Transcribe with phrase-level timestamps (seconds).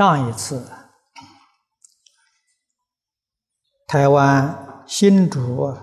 [0.00, 0.66] 上一次，
[3.86, 5.76] 台湾新竹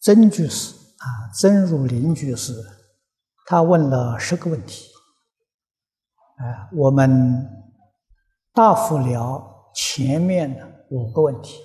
[0.00, 2.54] 曾居士啊，曾如林居士，
[3.44, 4.86] 他问了十个问题。
[6.38, 7.46] 哎，我们
[8.54, 11.58] 答复了前面的五个问题，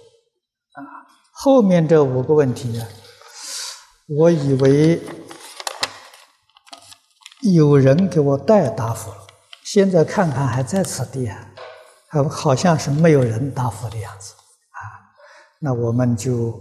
[0.74, 0.84] 啊，
[1.32, 2.86] 后面这五个问题呢，
[4.10, 5.02] 我以为
[7.54, 9.28] 有人给我代答复了。
[9.74, 11.54] 现在看看还在此地啊，
[12.10, 14.84] 好好像是没有人答复的样子啊。
[15.60, 16.52] 那我们就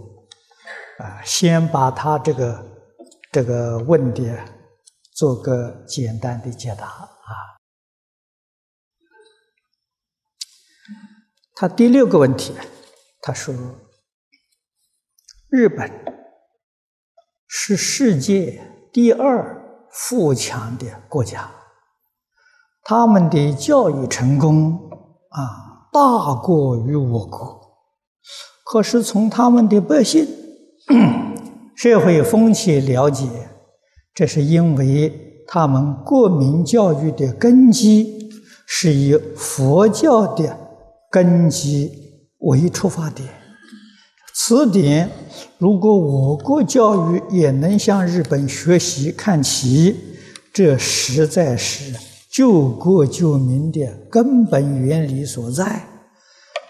[0.97, 2.65] 啊，先把他这个
[3.29, 4.33] 这个问题
[5.13, 7.11] 做个简单的解答啊。
[11.53, 12.55] 他第六个问题，
[13.21, 13.53] 他说
[15.51, 15.91] ：“日本
[17.45, 21.51] 是世界第二富强的国家。”
[22.83, 24.79] 他们的教育成功
[25.29, 27.59] 啊，大过于我国。
[28.65, 30.25] 可是从他们的百姓
[31.75, 33.27] 社会风气了解，
[34.13, 38.29] 这是因为他们国民教育的根基
[38.65, 40.57] 是以佛教的
[41.09, 41.91] 根基
[42.39, 43.27] 为出发点。
[44.33, 45.09] 此点，
[45.57, 49.95] 如果我国教育也能向日本学习看齐，
[50.53, 51.93] 这实在是。
[52.31, 55.81] 救国救民的根本原理所在。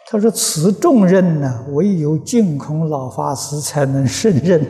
[0.08, 4.62] 他说：“此重任呢，唯有净空老法师才能胜任。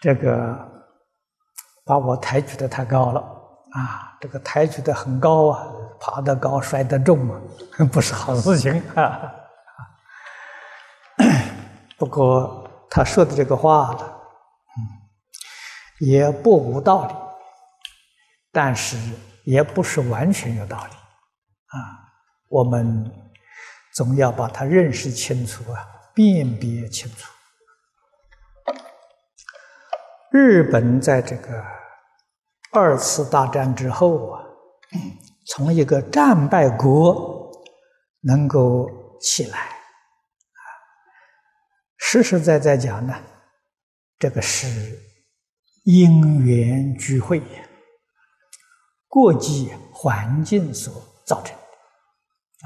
[0.00, 0.56] 这个
[1.84, 3.20] 把我抬举的太高了
[3.72, 4.16] 啊！
[4.20, 5.66] 这个抬举的很高啊，
[6.00, 7.38] 爬得高摔得重啊，
[7.92, 9.20] 不是好事情啊。
[11.98, 17.14] 不过他说的这个话呢，嗯，也不无道理。”
[18.54, 18.96] 但是
[19.42, 21.76] 也不是完全有道理，啊，
[22.48, 23.10] 我们
[23.94, 25.84] 总要把它认识清楚啊，
[26.14, 27.32] 辨别清楚。
[30.30, 31.64] 日本在这个
[32.70, 34.44] 二次大战之后啊，
[35.46, 37.50] 从一个战败国
[38.20, 38.88] 能够
[39.20, 40.62] 起来，啊，
[41.98, 43.20] 实实在在讲呢，
[44.16, 44.96] 这个是
[45.82, 47.42] 因缘聚会。
[49.14, 50.92] 国际环境所
[51.24, 51.62] 造成的。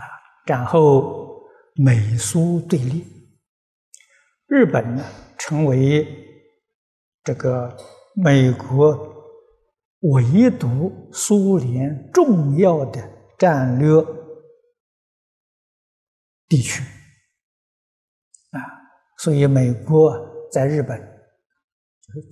[0.00, 0.08] 啊，
[0.46, 1.42] 然后
[1.74, 3.04] 美苏对立，
[4.46, 5.04] 日本呢
[5.36, 6.08] 成为
[7.22, 7.76] 这个
[8.14, 8.98] 美国
[10.00, 13.06] 唯独苏联重要的
[13.36, 14.02] 战略
[16.48, 16.82] 地区。
[18.52, 18.58] 啊，
[19.18, 20.18] 所以美国
[20.50, 20.98] 在日本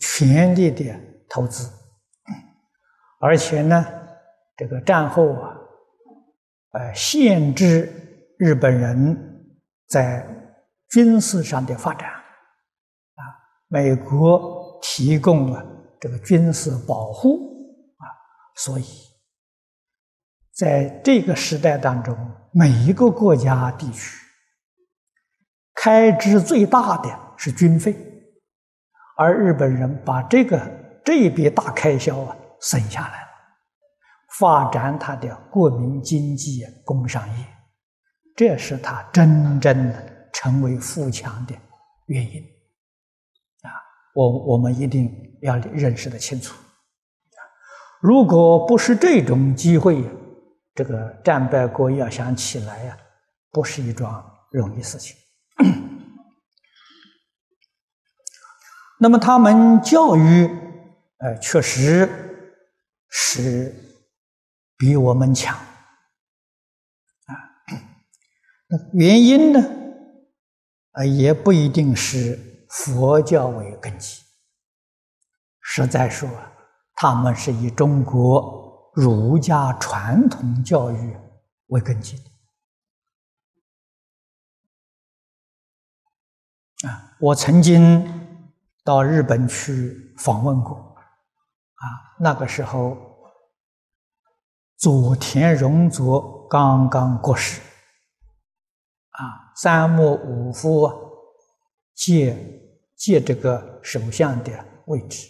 [0.01, 1.71] 全力的投资，
[3.21, 4.06] 而且呢。
[4.57, 5.55] 这个战后啊，
[6.73, 7.93] 呃，限制
[8.39, 9.17] 日本人
[9.89, 10.27] 在
[10.89, 13.23] 军事上的发展，啊，
[13.69, 15.65] 美国提供了
[16.01, 17.37] 这个军事保护，
[17.99, 18.09] 啊，
[18.55, 18.85] 所以
[20.55, 22.17] 在这个时代当中，
[22.53, 24.19] 每一个国家地区
[25.75, 27.95] 开支最大的是军费，
[29.19, 30.59] 而日本人把这个
[31.05, 33.26] 这一笔大开销啊省下来。
[34.39, 37.47] 发展他的国民经济、工商业，
[38.37, 41.55] 这是他真正的成为富强的
[42.07, 42.43] 原因
[43.63, 43.71] 啊！
[44.15, 45.11] 我我们一定
[45.41, 46.55] 要认识的清楚！
[48.03, 50.05] 如果不是这种机会，
[50.75, 52.99] 这个战败国要想起来呀，
[53.51, 55.17] 不是一桩容易事情。
[58.99, 60.47] 那么他们教育，
[61.21, 62.07] 呃，确实
[63.09, 63.75] 是。
[64.79, 65.65] 比我们强啊！
[68.69, 69.61] 那原因呢？
[70.93, 74.23] 啊，也不一定是佛教为根基。
[75.63, 76.29] 实在说，
[76.95, 81.17] 他们是以中国儒家传统教育
[81.69, 82.25] 为根基的
[86.89, 87.17] 啊。
[87.19, 88.07] 我曾经
[88.85, 91.01] 到日本去访问过啊，
[92.21, 93.16] 那个时候。
[94.79, 97.63] 佐田荣作刚刚过世，
[99.11, 100.93] 啊，三木武夫
[101.95, 102.37] 借
[102.95, 104.53] 借这个首相的
[104.85, 105.27] 位置，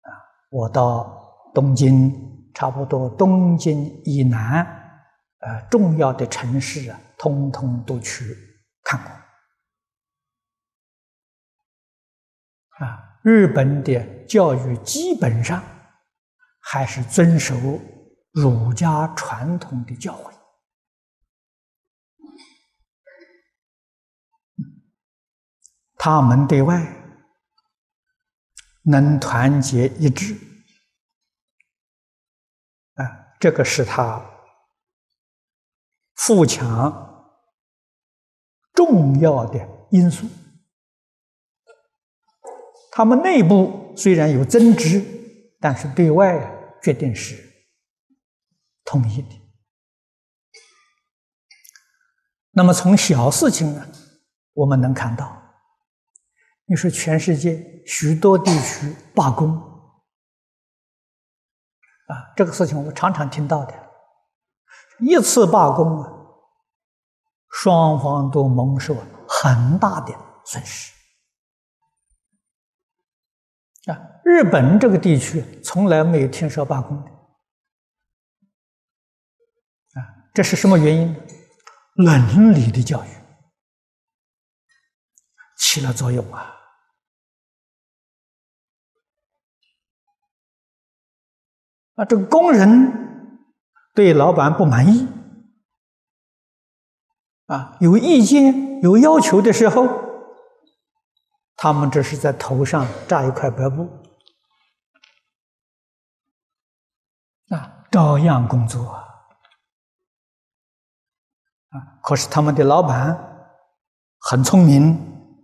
[0.00, 0.08] 啊，
[0.48, 4.64] 我到东京，差不多东京以南，
[5.40, 8.24] 呃，重要的城市啊，通通都去
[8.82, 9.10] 看过，
[12.86, 15.62] 啊，日本的教育基本上
[16.58, 17.54] 还是遵守。
[18.34, 20.32] 儒家传统的教诲。
[25.96, 26.84] 他们对外
[28.82, 30.34] 能团结一致，
[32.94, 34.20] 啊，这个是他
[36.16, 37.38] 富强
[38.74, 40.26] 重要的因素。
[42.90, 45.02] 他们内部虽然有争执，
[45.60, 46.38] 但是对外
[46.82, 47.53] 决定是
[48.84, 49.40] 统一的。
[52.50, 53.86] 那么从小事情呢，
[54.52, 55.42] 我们能看到。
[56.66, 59.50] 你说全世界许多地区罢工
[62.06, 63.74] 啊，这个事情我常常听到的。
[65.00, 66.10] 一次罢工啊，
[67.50, 68.96] 双方都蒙受
[69.28, 70.14] 很大的
[70.46, 70.92] 损失
[73.90, 73.98] 啊。
[74.24, 77.10] 日本这个地区从来没有听说罢工的
[80.34, 81.16] 这是什么原因？
[81.94, 83.08] 伦理的教育
[85.56, 86.56] 起了作用啊。
[91.94, 93.48] 啊，这个工人
[93.94, 95.06] 对老板不满意，
[97.46, 99.86] 啊，有意见、有要求的时候，
[101.54, 103.88] 他们这是在头上扎一块白布，
[107.54, 109.13] 啊，照样工作
[111.74, 113.18] 啊，可是他们的老板
[114.18, 114.96] 很聪明、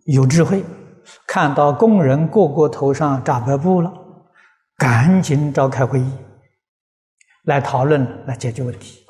[0.05, 0.65] 有智慧，
[1.27, 3.93] 看到工人个个头上扎白布了，
[4.77, 6.11] 赶紧召开会议。
[7.44, 9.05] 来讨论，来解决问题，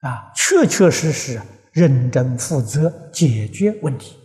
[0.00, 1.40] 啊，确确实实
[1.72, 4.18] 认真负责解决问题，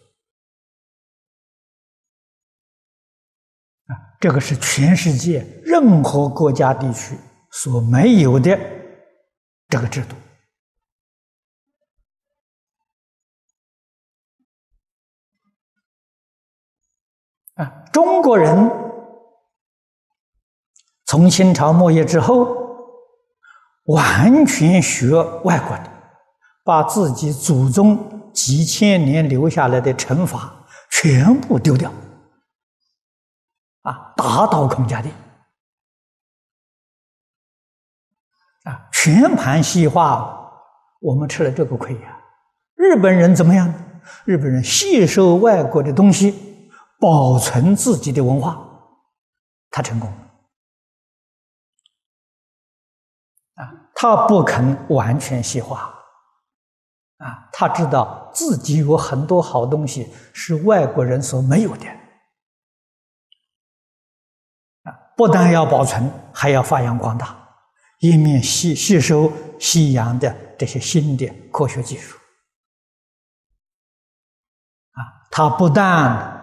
[3.85, 7.17] 啊，这个是全世界任何国家地区
[7.49, 8.59] 所没有的
[9.69, 10.13] 这个制度，
[17.57, 18.85] 啊，中国人。
[21.09, 22.53] 从清朝末叶之后，
[23.85, 25.15] 完全学
[25.45, 25.89] 外国的，
[26.65, 31.89] 把自己祖宗几千年留下来的乘法全部丢掉，
[33.83, 35.15] 啊，打倒孔家店，
[38.65, 40.51] 啊，全盘西化，
[40.99, 42.19] 我们吃了这个亏呀。
[42.75, 43.73] 日本人怎么样？
[44.25, 46.46] 日本人吸收外国的东西，
[46.99, 48.57] 保存自己的文化，
[49.69, 50.17] 他成功了。
[53.55, 55.93] 啊，他不肯完全西化，
[57.17, 61.87] 啊，他知道自己有很多好东西是外国人所没有的，
[64.83, 67.35] 啊，不但要保存，还要发扬光大，
[67.99, 72.15] 一面吸吸收西洋的这些新的科学技术，
[74.91, 76.36] 啊，他不但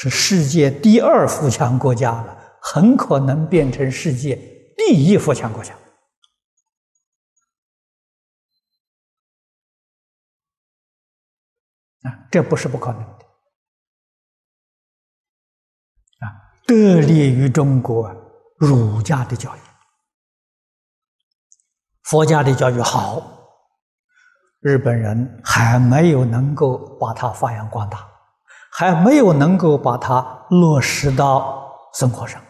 [0.00, 4.36] 是世界第二富强国家了，很可能变成世界
[4.76, 5.74] 第一富强国家。
[12.02, 13.26] 啊这不是不可能的
[16.20, 16.30] 啊！
[16.64, 18.08] 得利于中国
[18.56, 19.60] 儒家的教育，
[22.02, 23.20] 佛家的教育好，
[24.60, 28.08] 日本人还没有能够把它发扬光大，
[28.78, 32.40] 还没有能够把它落实到生活上。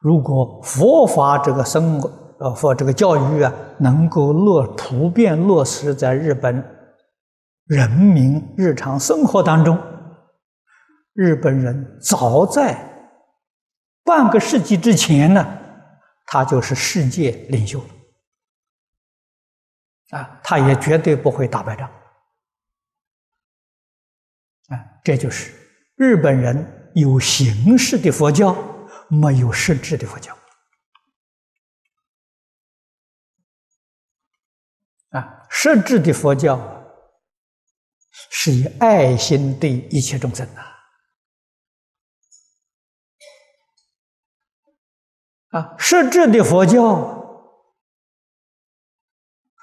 [0.00, 2.10] 如果佛法这个生活
[2.40, 6.78] 呃佛这个教育啊，能够落普遍落实在日本。
[7.66, 9.78] 人民日常生活当中，
[11.12, 12.76] 日本人早在
[14.02, 15.46] 半个世纪之前呢，
[16.26, 17.86] 他就是世界领袖了
[20.18, 21.88] 啊，他也绝对不会打败仗
[24.70, 25.52] 啊，这就是
[25.96, 28.56] 日本人有形式的佛教，
[29.08, 30.36] 没有实质的佛教
[35.10, 36.78] 啊，实质的佛教。
[38.32, 40.62] 是以爱心对一切众生呐！
[45.48, 47.58] 啊，实质的佛教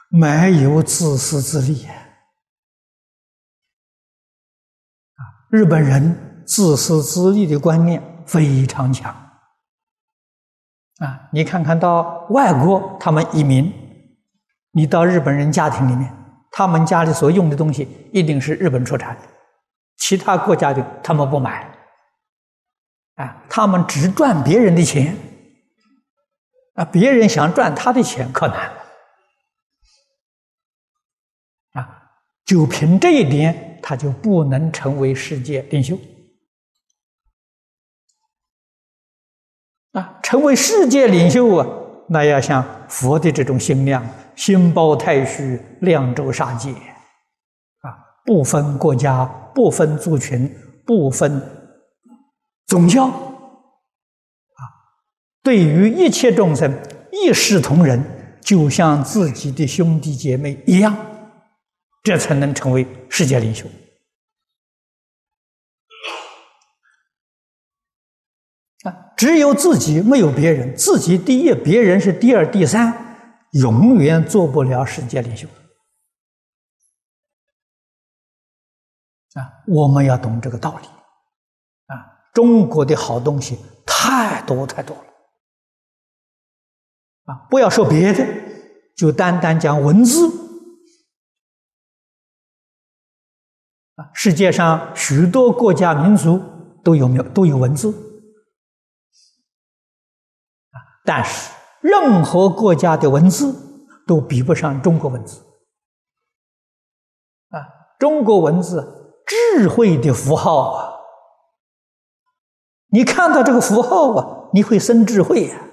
[0.10, 1.88] 没有自私自利
[5.50, 9.14] 日本人自私自利的观念非常强
[11.00, 11.30] 啊！
[11.32, 13.72] 你看看到外国，他们移民，
[14.72, 16.14] 你到日本人家庭里面。
[16.50, 19.22] 他们家里所用的东西一定是日本出产的，
[19.98, 21.70] 其他国家的他们不买，
[23.16, 25.16] 啊，他们只赚别人的钱，
[26.74, 28.87] 啊，别人想赚他的钱可难了。
[32.48, 36.00] 就凭这一点，他就不能成为世界领袖。
[39.92, 41.68] 啊，成为世界领袖啊，
[42.08, 47.92] 那要像佛的这种心量，心包太虚，量周杀界，啊，
[48.24, 50.50] 不分国家，不分族群，
[50.86, 51.42] 不分
[52.68, 54.62] 宗教，啊，
[55.44, 56.72] 对于一切众生
[57.12, 58.02] 一视同仁，
[58.40, 60.96] 就像自己的兄弟姐妹一样，
[62.08, 63.68] 这才能成为世界领袖
[68.84, 69.12] 啊。
[69.18, 70.74] 只有自己，没有别人。
[70.74, 75.50] 自己第一，别人是第二、第三，永远做不了世界领袖。
[79.34, 80.88] 啊，我们要懂这个道理。
[81.88, 85.04] 啊，中国的好东西太多太多了。
[87.26, 88.26] 啊，不要说别的，
[88.96, 90.47] 就单单讲文字。
[93.98, 96.42] 啊，世界上许多国家民族
[96.84, 97.94] 都有没有都有文字。
[101.04, 101.52] 但是，
[101.82, 103.54] 任何国家的文字
[104.06, 105.42] 都比不上中国文字。
[107.50, 107.64] 啊，
[107.98, 110.94] 中国文字智慧的符号啊！
[112.90, 115.64] 你看到这个符号啊，你会生智慧呀。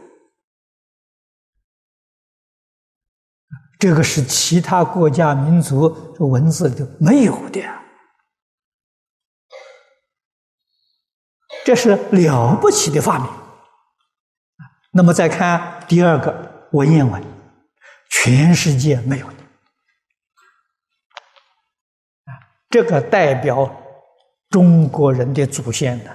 [3.78, 7.60] 这个是其他国家民族这文字里头没有的，
[11.64, 13.28] 这是了不起的发明。
[14.92, 17.24] 那么再看第二个文言文，
[18.10, 19.34] 全世界没有的
[22.26, 22.30] 啊，
[22.70, 23.82] 这个代表
[24.50, 26.10] 中国人的祖先呢，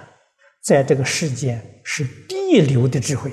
[0.62, 3.32] 在这个世间是第一流的智慧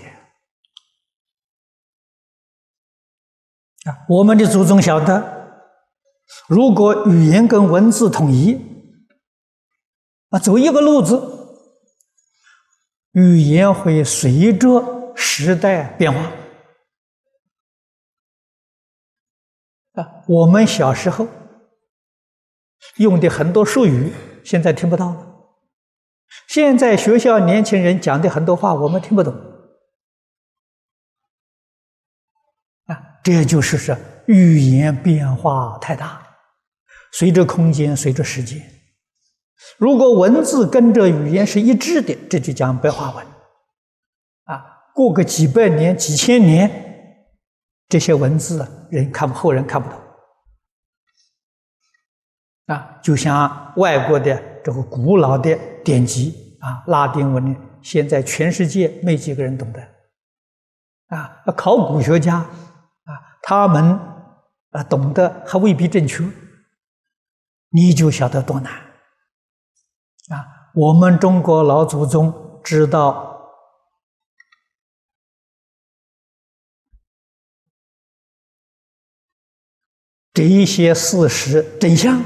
[3.85, 3.95] 啊。
[4.09, 5.63] 我们的祖宗晓得，
[6.49, 8.59] 如果语言跟文字统一
[10.31, 11.36] 啊，走一个路子，
[13.17, 14.95] 语言会随着。
[15.19, 16.31] 时代变化
[19.95, 20.23] 啊！
[20.29, 21.27] 我们小时候
[22.97, 24.13] 用的很多术语，
[24.45, 25.27] 现在听不到了。
[26.49, 29.33] 现在学校年轻人讲的很多话，我们听不懂
[32.85, 33.01] 啊！
[33.25, 33.97] 这就是说，
[34.27, 36.23] 语言变化太大，
[37.13, 38.76] 随着空间，随着时间。
[39.79, 43.27] 如果文字跟着语言是一致的，这就讲白话文
[44.45, 44.65] 啊。
[44.95, 46.71] 过个几百年、几千年，
[47.89, 50.01] 这些文字人看不，后人看不懂
[52.67, 52.99] 啊。
[53.03, 55.55] 就像外国的这个古老的
[55.85, 59.81] 典籍啊，拉丁文，现在全世界没几个人懂得
[61.09, 61.43] 啊。
[61.57, 62.49] 考古学家啊，
[63.43, 63.99] 他们
[64.71, 66.25] 啊懂得还未必正确，
[67.71, 68.86] 你就晓得多难。
[70.77, 73.25] 我们中国老祖宗知道。
[80.35, 82.23] 这一些事实真相，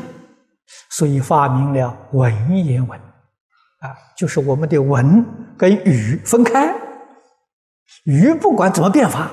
[0.90, 5.24] 所以发明了文言文，啊，就是我们的文
[5.56, 6.74] 跟语分开，
[8.02, 9.30] 语不管怎么变法，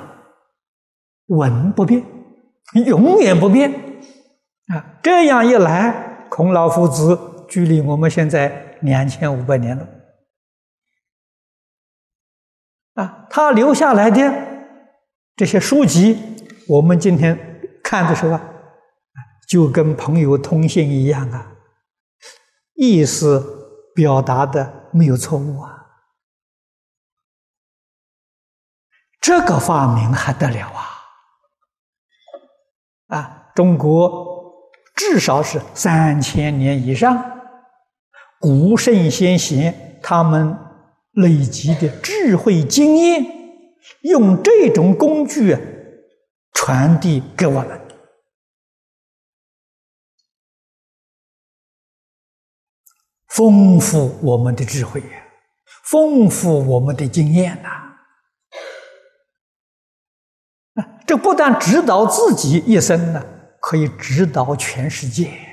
[1.26, 2.06] 文不变，
[2.86, 3.72] 永远不变，
[4.68, 7.20] 啊，这样一来，孔老夫子
[7.50, 9.88] 距离我们现在两千五百年了，
[12.94, 14.34] 啊，他留下来的
[15.36, 16.18] 这些书籍，
[16.68, 18.54] 我们今天看的时候啊。
[19.48, 21.54] 就跟朋友通信一样啊，
[22.74, 25.88] 意思表达的没有错误啊，
[29.22, 30.84] 这个发明还得了啊！
[33.08, 37.37] 啊，中国至少是三千年以上，
[38.40, 40.58] 古圣先贤他们
[41.14, 43.26] 累积的智慧经验，
[44.02, 45.58] 用这种工具
[46.54, 47.82] 传递给我们。
[53.28, 55.28] 丰富我们的智慧呀，
[55.84, 57.70] 丰富我们的经验呐！
[61.06, 63.24] 这不但指导自己一生呢，
[63.62, 65.47] 可以指导全世界。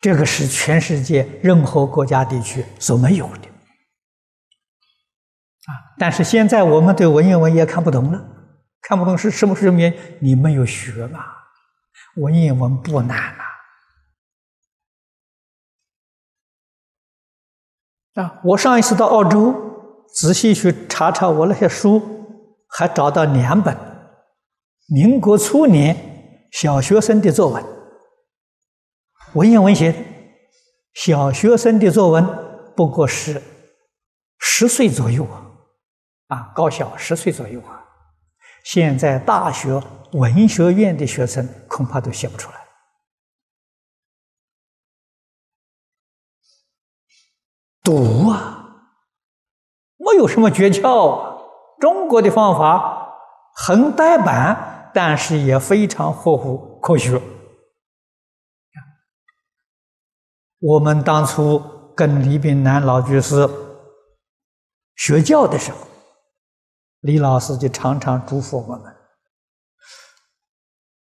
[0.00, 3.48] 这个是全世界任何国家地区所没有的。
[5.66, 8.18] 啊，但是现在我们对文言文也看不懂了，
[8.80, 9.92] 看不懂是什么什么？
[10.20, 11.20] 你没有学嘛？
[12.16, 13.44] 文言文不难啊！
[18.14, 19.54] 啊，我上一次到澳洲，
[20.14, 22.02] 仔细去查查我那些书，
[22.68, 23.76] 还找到两本
[24.88, 27.62] 民国初年小学生的作文，
[29.34, 29.94] 文言文写，
[30.92, 32.26] 小学生的作文
[32.74, 33.40] 不过是
[34.38, 35.46] 十岁左右啊，
[36.28, 37.84] 啊，高小十岁左右啊，
[38.64, 39.80] 现在大学
[40.12, 42.56] 文学院的学生恐怕都写不出来。
[47.84, 48.86] 读啊，
[49.96, 51.36] 没有什么诀窍啊。
[51.78, 53.14] 中国的方法
[53.54, 57.20] 很呆板，但是也非常合乎科学。
[60.60, 61.58] 我们当初
[61.96, 63.48] 跟李炳南老居士
[64.96, 65.78] 学教的时候，
[67.00, 68.94] 李老师就常常嘱咐我们：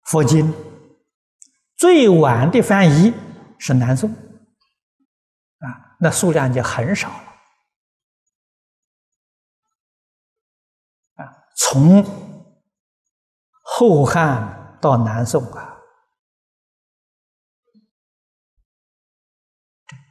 [0.03, 0.53] 佛经
[1.77, 3.13] 最晚的翻译
[3.57, 5.95] 是南宋啊。
[5.99, 7.23] 那数量就很少了
[11.23, 11.31] 啊！
[11.55, 12.03] 从
[13.61, 15.74] 后汉到南宋啊，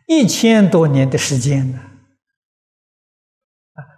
[0.06, 1.80] 一千多年的时间呢，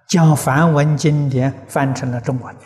[0.08, 2.56] 将梵文经典翻成了中文，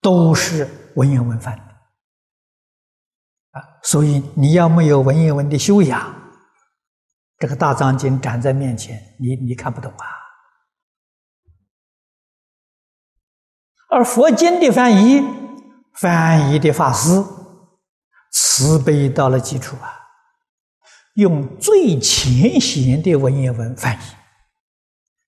[0.00, 1.62] 都是文言文翻的
[3.58, 3.62] 啊！
[3.82, 6.14] 所以你要没有文言文的修养。
[7.38, 10.06] 这个大藏经展在面前，你你看不懂啊。
[13.90, 15.22] 而佛经的翻译，
[15.92, 17.22] 翻译的法师
[18.32, 20.05] 慈悲到了极处啊，
[21.16, 23.98] 用最浅显的文言文翻译，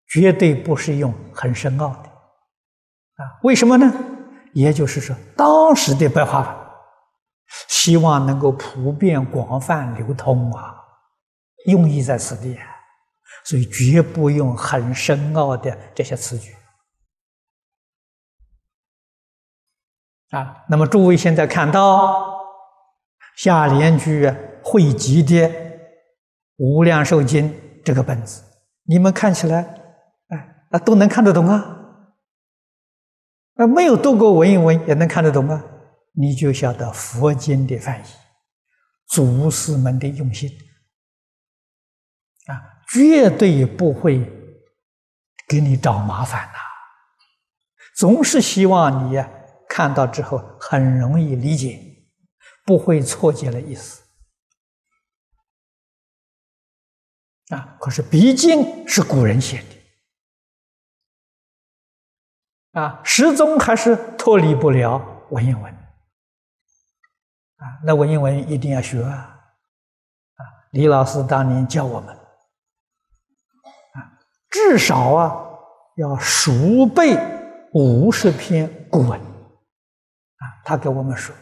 [0.08, 2.08] 绝对不是用很深奥的
[3.22, 3.40] 啊。
[3.42, 3.92] 为什么呢？
[4.54, 6.56] 也就是说，当时的白话文，
[7.68, 10.74] 希望能够普遍广泛流通啊。
[11.66, 12.56] 用意在此地，
[13.44, 16.54] 所以绝不用很深奥的这些词句
[20.30, 20.64] 啊。
[20.68, 22.40] 那么诸位现在看到
[23.36, 25.48] 下联句汇集的
[26.58, 27.50] 《无量寿经》
[27.84, 28.42] 这个本子，
[28.84, 29.62] 你们看起来，
[30.28, 31.76] 哎啊都能看得懂啊。
[33.54, 35.64] 啊，没有读过文言文也能看得懂啊。
[36.12, 38.04] 你就晓得佛经的翻译，
[39.06, 40.50] 祖师们的用心。
[42.46, 44.18] 啊，绝对不会
[45.46, 46.58] 给你找麻烦呐！
[47.96, 49.30] 总是希望你呀
[49.68, 51.80] 看到之后很容易理解，
[52.64, 54.02] 不会错解了意思。
[57.50, 59.62] 啊，可是毕竟是古人写
[62.72, 65.72] 的，啊，始终还是脱离不了文言文。
[67.56, 69.10] 啊，那文言文一定要学啊！
[70.36, 70.40] 啊，
[70.72, 72.14] 李老师当年教我们。
[72.14, 72.18] 啊
[74.50, 75.44] 至少啊，
[75.96, 77.16] 要熟背
[77.72, 80.44] 五十篇古文啊。
[80.64, 81.40] 他给我们说，啊，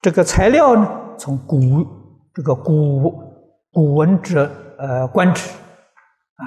[0.00, 3.33] 这个材料呢，从古这个古
[3.74, 6.46] 古文者呃观止啊，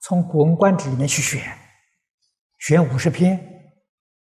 [0.00, 1.42] 从古文观止里面去选，
[2.58, 3.36] 选五十篇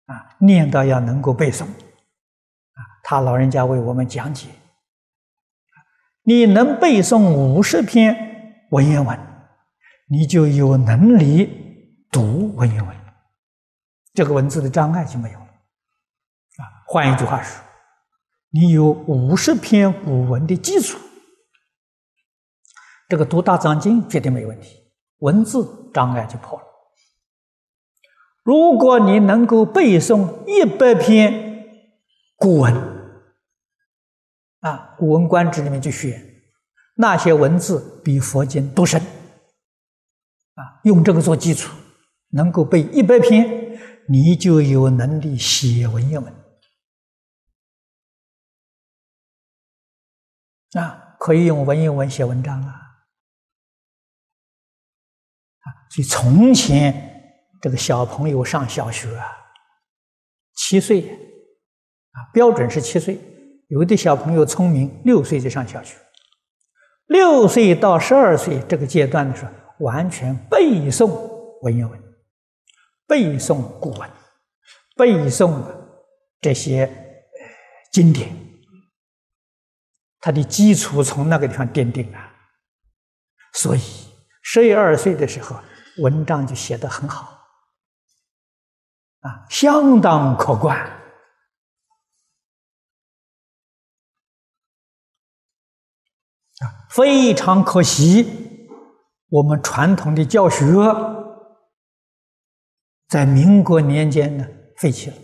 [0.05, 2.79] 啊，念到要能够背诵啊。
[3.03, 4.47] 他老人家为我们讲解，
[6.23, 9.19] 你能背诵五十篇文言文。
[10.11, 12.97] 你就有能力读文言文，
[14.13, 15.45] 这个文字的障碍就没有了。
[15.45, 17.61] 啊，换一句话说，
[18.49, 20.97] 你有五十篇古文的基础，
[23.09, 24.77] 这个读大藏经绝对没问题，
[25.17, 26.65] 文字障碍就破了。
[28.43, 31.65] 如果你能够背诵一百篇
[32.37, 32.73] 古文，
[34.59, 36.23] 啊，《古文观止》里面就选，
[36.95, 39.01] 那些文字比佛经都深。
[40.53, 41.75] 啊，用这个做基础，
[42.29, 46.33] 能够背一百篇，你就有能力写文言文。
[50.73, 52.88] 啊，可以用文言文写文章啊。
[55.61, 59.25] 啊，所以从前这个小朋友上小学啊，
[60.55, 61.01] 七岁，
[62.11, 63.19] 啊，标准是七岁。
[63.67, 65.95] 有的小朋友聪明，六岁就上小学。
[67.07, 69.51] 六岁到十二岁这个阶段的时候。
[69.79, 71.07] 完全背诵
[71.61, 72.03] 文言文，
[73.07, 74.09] 背诵古文，
[74.97, 75.63] 背诵
[76.41, 76.85] 这些
[77.89, 78.29] 经典，
[80.19, 82.19] 他的基础从那个地方奠定了。
[83.53, 83.79] 所以
[84.41, 85.59] 十一二岁的时候，
[85.97, 87.39] 文章就写得很好，
[89.19, 90.77] 啊，相当可观，
[96.59, 98.47] 啊，非常可惜。
[99.29, 100.65] 我们传统的教学
[103.07, 104.47] 在民国年间呢
[104.77, 105.15] 废弃了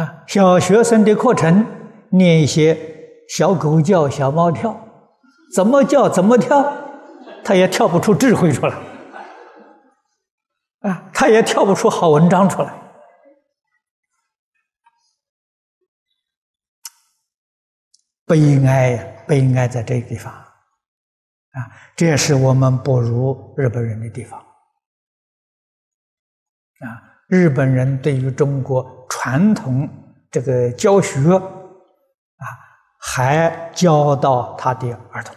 [0.00, 1.66] 啊，小学生的课程
[2.10, 2.97] 念一些
[3.28, 4.78] 小狗叫、小猫跳，
[5.54, 6.72] 怎么叫怎么跳，
[7.44, 8.76] 它也跳不出智慧出来。
[10.80, 12.72] 啊，他也跳不出好文章出来。
[18.24, 20.46] 悲哀呀，悲哀在这个地方，啊，
[21.96, 24.38] 这也是我们不如日本人的地方，
[26.80, 29.88] 啊，日本人对于中国传统
[30.30, 31.20] 这个教学，
[32.98, 35.34] 还教到他的儿童，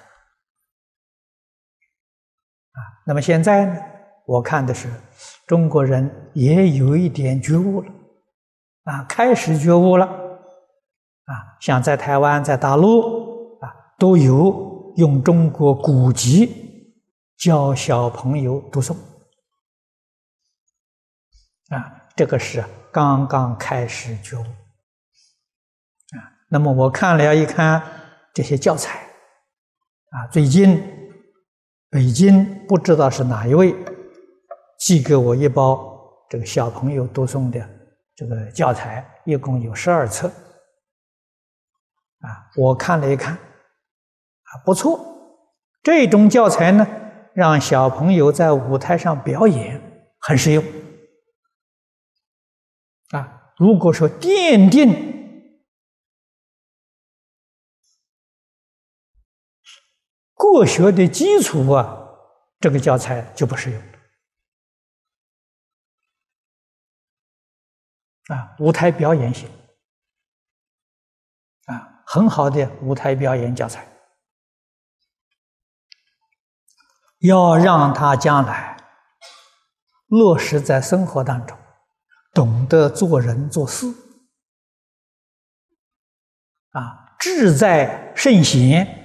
[2.72, 3.82] 啊，那么现在呢，
[4.26, 4.90] 我看的是
[5.48, 7.92] 中国人也有一点觉悟了，
[8.84, 10.06] 啊，开始觉悟了。
[11.26, 16.94] 啊，像在台湾、在大陆啊，都有用中国古籍
[17.38, 18.98] 教小朋友读诵
[21.70, 24.46] 啊，这个是刚刚开始觉悟。
[26.54, 27.82] 那么我看了一看
[28.34, 29.00] 这些教材
[30.10, 30.84] 啊，最近
[31.90, 33.74] 北京不知道是哪一位
[34.78, 35.98] 寄给我一包
[36.30, 37.66] 这个小朋友读诵的
[38.14, 40.28] 这个教材，一共有十二册。
[40.28, 45.00] 啊，我看了一看，啊，不错，
[45.82, 46.86] 这种教材呢，
[47.34, 49.82] 让小朋友在舞台上表演
[50.20, 50.62] 很实用。
[53.12, 55.21] 啊，如果说奠定
[60.42, 62.00] 国学的基础啊，
[62.60, 63.80] 这个教材就不适用。
[68.36, 69.48] 啊，舞台表演型。
[71.68, 73.88] 啊很好的舞台表演教材，
[77.20, 78.76] 要让他将来
[80.08, 81.56] 落实在生活当中，
[82.34, 83.86] 懂得做人做事，
[86.72, 89.01] 啊，志在圣贤，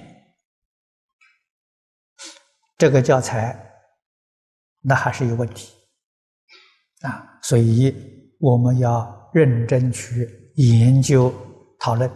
[2.77, 3.57] 这个教材
[4.81, 5.73] 那还是有问题，
[7.01, 11.33] 啊，所以我们要认真去研究
[11.79, 12.09] 讨论。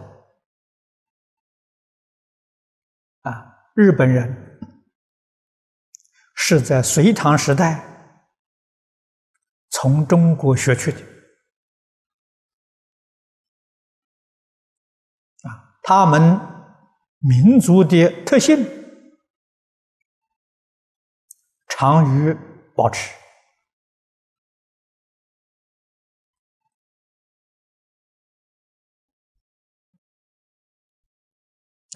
[3.22, 4.60] 啊，日本人
[6.34, 7.84] 是在隋唐时代
[9.70, 11.00] 从中国学去的。
[15.42, 16.40] 啊，他们
[17.18, 18.81] 民族的特性
[21.82, 22.32] 长于
[22.76, 23.12] 保持。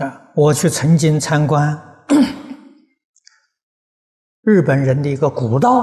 [0.03, 2.05] 啊，我去曾经参观
[4.43, 5.81] 日本人的一个古道，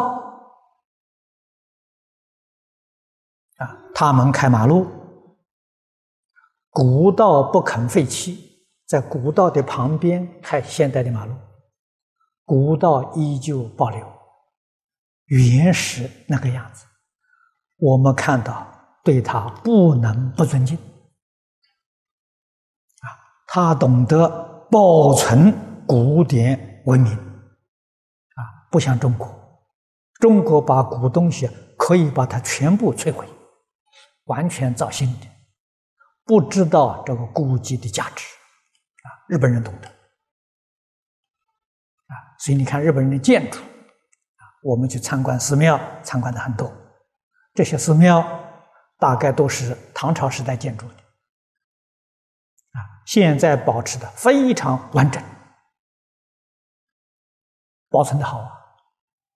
[3.55, 4.85] 啊，他们开马路，
[6.69, 11.33] 古道不肯废弃，在古道的旁边开现代的马路，
[12.45, 14.05] 古道依旧保留。
[15.25, 16.85] 原始那个样子，
[17.77, 18.67] 我们看到
[19.03, 20.77] 对他不能不尊敬。
[20.77, 20.83] 啊。
[23.47, 24.27] 他懂得
[24.69, 25.53] 保存
[25.87, 29.27] 古典文明，啊，不像中国，
[30.19, 33.25] 中国把古东西可以把它全部摧毁，
[34.25, 35.27] 完全造新的，
[36.25, 38.25] 不知道这个古迹的价值，
[39.03, 39.89] 啊，日本人懂得，
[42.43, 46.69] 所以你看日本人的建筑，啊，我们去参观寺庙，参观的很多，
[47.53, 48.21] 这些寺庙
[48.99, 50.93] 大概都是唐朝时代建筑的。
[52.73, 55.23] 啊现在保持的非常完整，
[57.89, 58.49] 保存的好啊！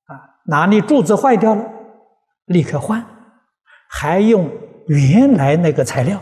[0.08, 1.64] 啊，哪里柱子坏掉了，
[2.48, 3.06] 立刻换，
[3.90, 4.52] 还用
[4.88, 6.22] 原来那个材料，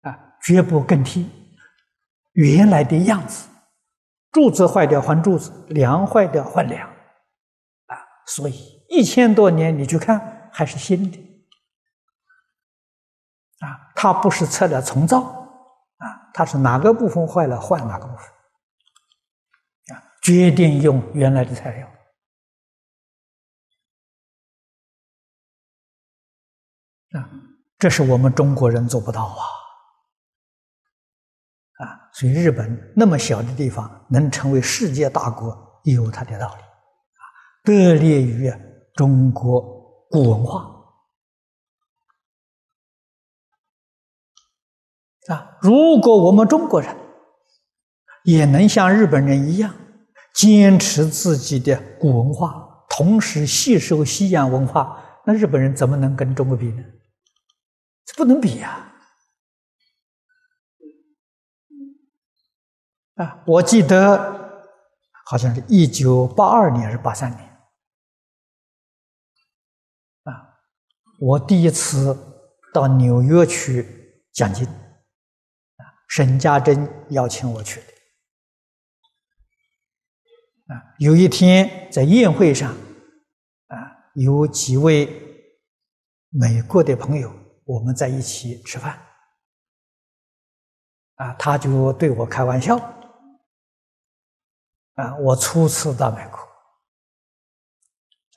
[0.00, 1.28] 啊，绝不更替，
[2.32, 3.46] 原来的样子。
[4.30, 11.18] 柱子坏掉换柱子，梁坏掉换梁，啊，所以一千多年你去看还是新的，
[13.60, 15.36] 啊，它不是拆了重造。
[15.98, 18.26] 啊它是哪个部分坏了换哪个部分，
[19.96, 21.88] 啊，决定用原来的材料，
[27.20, 27.28] 啊，
[27.76, 29.42] 这是我们中国人做不到，啊，
[32.12, 37.22] 所以日本那么小的地方能成为世界大国，有它的道理，啊，
[37.64, 38.52] 得力于
[38.94, 39.60] 中国
[40.10, 40.74] 古文化。
[45.28, 45.58] 啊！
[45.60, 46.96] 如果我们中国人
[48.24, 49.74] 也能像日本人一样，
[50.32, 56.82] 坚持自己的古文化，同时吸收西洋文化，那日本人怎么能跟中国比呢？
[58.06, 58.90] 这不能比呀！
[63.18, 64.62] 啊我记得
[65.26, 67.42] 好像是一九八二年还是八三年，
[70.22, 70.54] 啊，
[71.20, 72.16] 我第一次
[72.72, 77.86] 到纽约去讲经，啊，沈家珍邀请我去的，
[80.74, 85.10] 啊，有一天在宴会上，啊，有几位
[86.30, 88.96] 美国的朋友，我们在一起吃饭，
[91.16, 92.94] 啊，他就对我开玩笑。
[94.98, 96.40] 啊，我初次到美国，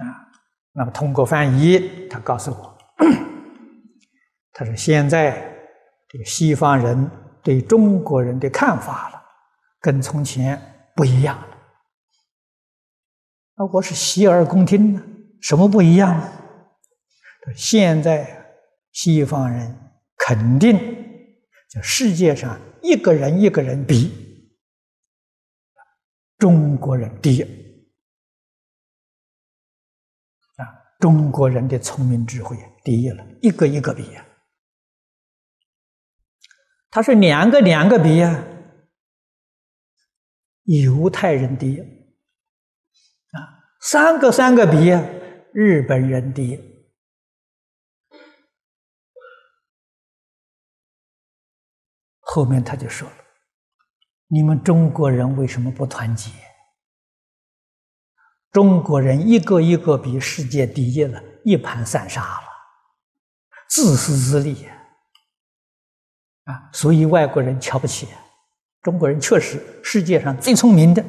[0.06, 0.30] 啊，
[0.74, 2.78] 那么通过翻译，他告诉我，
[4.54, 5.32] 他说现在
[6.08, 7.10] 这个西方人
[7.42, 9.24] 对中国人的看法了，
[9.80, 10.62] 跟从前
[10.96, 11.48] 不一样了。
[13.56, 15.02] 啊，我是洗耳恭听呢，
[15.42, 16.32] 什么不一样呢？
[17.56, 18.54] 现在
[18.92, 19.76] 西方人
[20.16, 20.78] 肯定，
[21.72, 24.30] 就世界上一个人一个人比。
[26.42, 27.44] 中国人第一
[30.58, 30.66] 啊！
[31.00, 34.26] 中国人的聪明智慧第一了，一个一个比呀。
[36.90, 38.44] 他是两个两个比呀。
[40.64, 43.38] 犹太人第一啊，
[43.80, 45.00] 三个三个比呀，
[45.54, 46.60] 日本人第一。
[52.22, 53.16] 后面他就说了。
[54.34, 56.32] 你们中国人为什么不团结？
[58.50, 62.48] 中国人一个一个比世界第一了，一盘散沙了，
[63.70, 64.70] 自私自利
[66.46, 66.70] 啊！
[66.72, 68.08] 所以外国人瞧不起
[68.82, 71.04] 中国人，确实世界上最聪明的，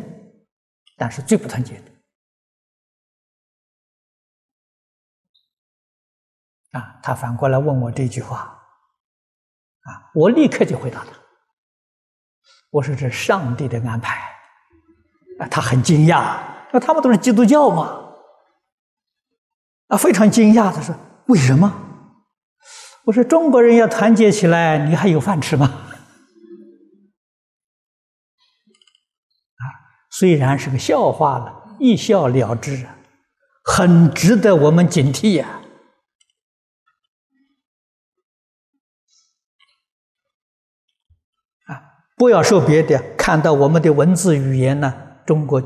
[0.96, 1.92] 但是最不团结的
[6.72, 6.98] 啊！
[7.04, 8.60] 他反过来问我这句话
[9.82, 11.21] 啊，我立刻就回答他。
[12.72, 14.16] 我说这是上帝的安排，
[15.38, 16.38] 啊，他很惊讶，
[16.72, 18.14] 那他们都是基督教嘛，
[19.88, 20.72] 啊，非常惊讶。
[20.72, 20.94] 他说
[21.28, 21.70] ：“为什么？”
[23.04, 25.66] 我说：“中国人要团结起来，你还有饭吃吗？”
[29.60, 29.62] 啊，
[30.10, 32.86] 虽然是个笑话了，一笑了之，
[33.64, 35.60] 很值得我们警惕呀。
[42.22, 44.94] 不要说别的，看到我们的文字语言呢，
[45.26, 45.60] 中国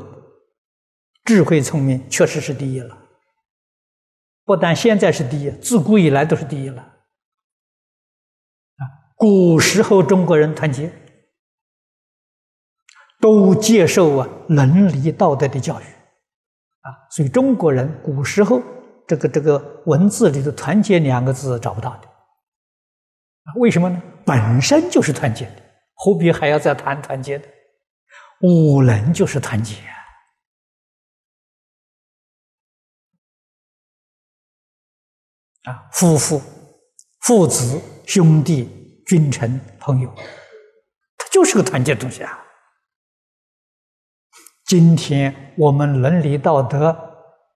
[1.23, 2.97] 智慧聪明确实是第一了。
[4.43, 6.81] 不但现在是第一，自古以来都是第一了。
[6.81, 8.81] 啊，
[9.15, 10.91] 古时候中国人团结，
[13.21, 18.63] 都接受啊伦理道德的教育，啊，所以中国人古时候
[19.05, 22.09] 这个这个文字里的“团结”两个字找不到的。
[23.57, 24.01] 为什么呢？
[24.25, 25.66] 本身就是团结的。
[25.97, 27.43] 何必还要再谈团结呢？
[28.41, 29.73] 五伦就是团结
[35.63, 35.89] 啊！
[35.91, 36.39] 夫妇、
[37.21, 40.13] 父子、兄弟、君臣、朋友，
[41.17, 42.45] 它就是个团结东西啊！
[44.65, 46.95] 今天我们伦理道德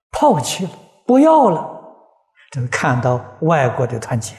[0.10, 0.72] 抛弃了，
[1.06, 1.80] 不要了，
[2.50, 4.36] 这个看到外国的团结，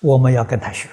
[0.00, 0.88] 我们要跟他学。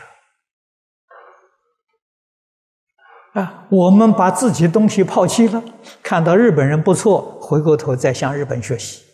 [3.34, 5.64] 啊，我们把自己东西抛弃了，
[6.02, 9.06] 看到日本人不错，回过头再向日本学习，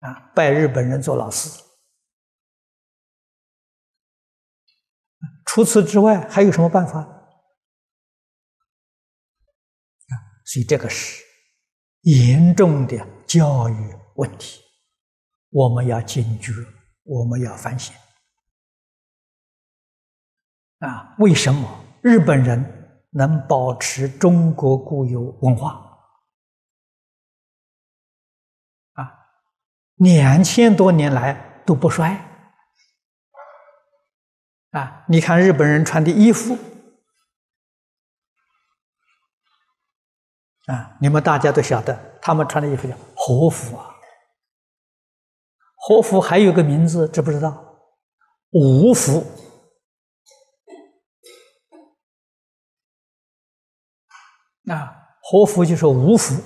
[0.00, 1.62] 啊，拜日本人做老师。
[5.44, 7.00] 除此之外，还有什么办法？
[7.00, 7.04] 啊，
[10.46, 11.22] 所以这个是
[12.02, 14.62] 严重的教育问题，
[15.50, 16.52] 我们要警觉，
[17.02, 17.94] 我们要反省。
[20.78, 22.79] 啊，为什么日本人？
[23.10, 25.98] 能保持中国固有文化
[28.92, 29.28] 啊，
[29.96, 32.26] 两千多年来都不衰
[34.70, 35.04] 啊！
[35.08, 36.56] 你看日本人穿的衣服
[40.66, 43.96] 啊，你们大家都晓得，他们穿的衣服叫和服啊。
[45.74, 47.64] 和服还有个名字，知不知道？
[48.50, 49.24] 武服。
[54.70, 56.40] 啊，和服就是吴服，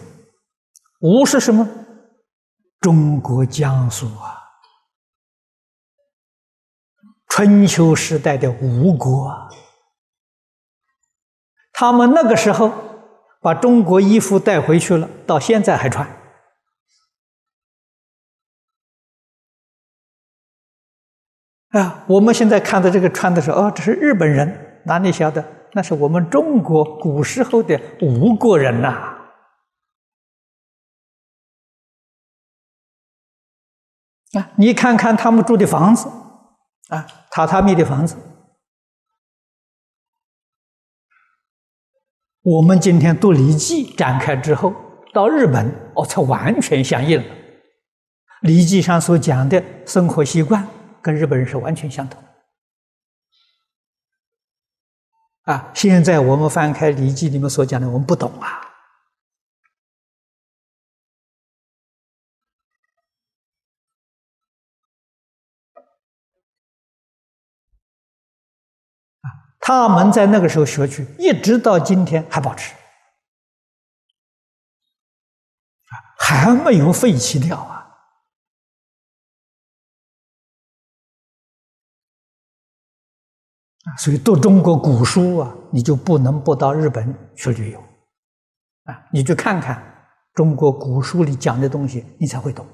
[1.00, 1.68] 吴是什么？
[2.80, 4.42] 中国江苏啊，
[7.28, 9.48] 春秋时代的吴国啊，
[11.72, 12.72] 他们那个时候
[13.40, 16.06] 把中国衣服带回去了，到现在还穿。
[21.70, 25.42] 啊，我们现在看到这个穿的时候，哦，这是日本人，哪里晓得
[25.74, 29.12] 那是我们中国古时候的吴国人呐！
[34.32, 36.08] 啊，你看看他们住的房子，
[36.88, 38.16] 啊，榻榻米的房子，
[42.42, 44.72] 我们今天读《礼记》展开之后，
[45.12, 47.24] 到日本哦，才完全相应了，
[48.40, 50.66] 《礼记》上所讲的生活习惯。
[51.02, 52.23] 跟日本人是完全相同，
[55.44, 55.70] 啊！
[55.74, 58.48] 现在我们翻开《礼记》里面所讲的，我们不懂啊，
[69.20, 69.28] 啊！
[69.61, 72.72] 他们在那个时候学去，一直到今天还保持，
[75.90, 77.84] 啊，还没有废弃掉啊。
[83.99, 87.81] 所以读中国古书啊，你就不能不到日本去旅游，
[88.85, 92.66] 啊，你去看看中国古书里讲的东西，你才会懂。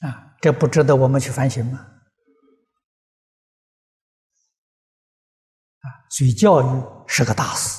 [0.00, 1.78] 啊，这不值得我们去反省吗？
[5.80, 7.77] 啊，所以教育是个大事。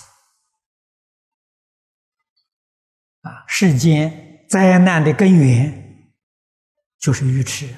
[3.21, 6.13] 啊，世间灾难的根源
[6.99, 7.75] 就是愚痴，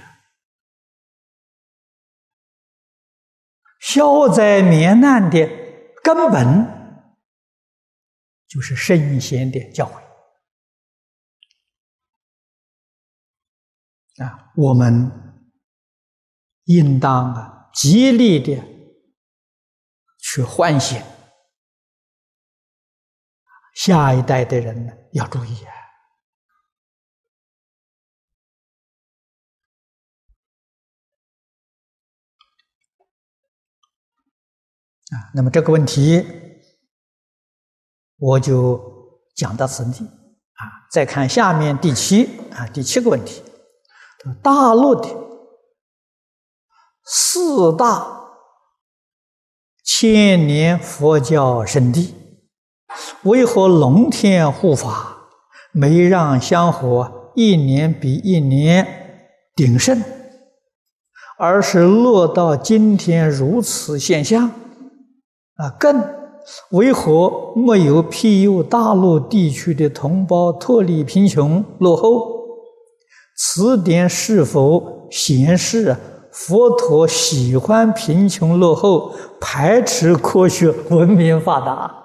[3.80, 5.47] 消灾免难的
[6.04, 6.80] 根本
[8.47, 9.99] 就是圣贤的教诲。
[14.23, 15.12] 啊，我们
[16.65, 18.62] 应当啊，极力的
[20.19, 21.01] 去唤醒。
[23.73, 25.71] 下一代的人呢，要注意啊！
[35.12, 36.25] 啊，那么这个问题
[38.17, 40.88] 我就讲到此地啊。
[40.91, 43.41] 再看下面第七啊，第七个问题：
[44.43, 45.10] 大陆的
[47.03, 48.21] 四大
[49.84, 52.20] 千年佛教圣地。
[53.23, 55.17] 为何龙天护法
[55.71, 58.86] 没让香火一年比一年
[59.56, 60.04] 鼎盛，
[61.38, 64.51] 而是落到今天如此现象？
[65.56, 66.04] 啊，更
[66.71, 72.41] 为何没有庇佑大陆地区的同胞脱离贫穷落后？
[73.38, 75.95] 此点是否显示
[76.32, 82.00] 佛陀喜欢贫穷落后，排斥科学文明发达？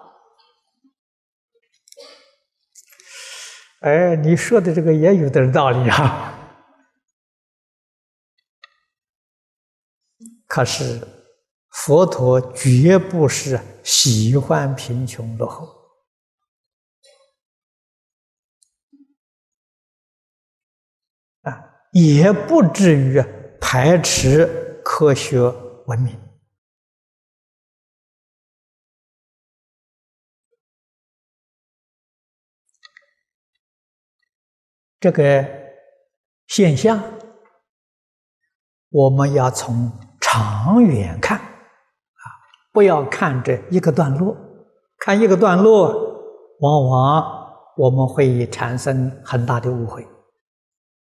[3.80, 6.32] 哎，你说的这个也有点道理啊。
[10.48, 11.06] 可是
[11.70, 15.68] 佛陀绝不是喜欢贫穷落后，
[21.42, 21.52] 啊，
[21.92, 23.22] 也不至于
[23.60, 25.40] 排斥科学
[25.86, 26.25] 文明。
[34.98, 35.44] 这个
[36.46, 37.02] 现象，
[38.90, 42.24] 我们要从长远看啊，
[42.72, 44.36] 不要看这一个段落。
[44.98, 45.92] 看一个段落，
[46.60, 50.02] 往往我们会产生很大的误会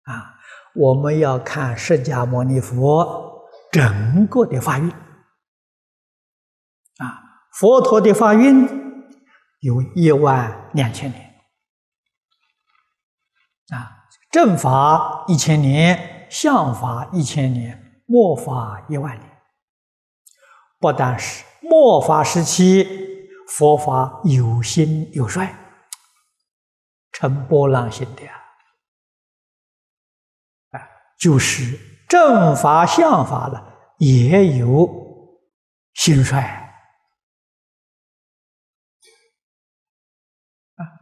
[0.04, 0.36] 啊。
[0.76, 5.00] 我们要看释迦牟尼佛整个的发运啊，
[7.54, 8.68] 佛陀的发运
[9.62, 11.25] 有一万两千年。
[13.70, 19.32] 啊，正法一千年，相法一千年，末法一万年。
[20.80, 22.88] 不但是末法时期，
[23.48, 25.52] 佛法有兴有衰，
[27.12, 28.28] 呈波浪形的
[30.72, 30.80] 啊，
[31.18, 34.88] 就是正法、相法了，也有
[35.96, 36.62] 兴衰啊。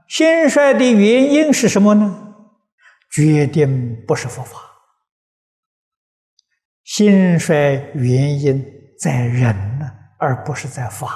[0.08, 2.23] 兴衰的原因是什么呢？
[3.14, 4.60] 决定不是佛法，
[6.84, 8.66] 兴衰原因
[9.00, 9.88] 在人呢，
[10.18, 11.16] 而不是在法。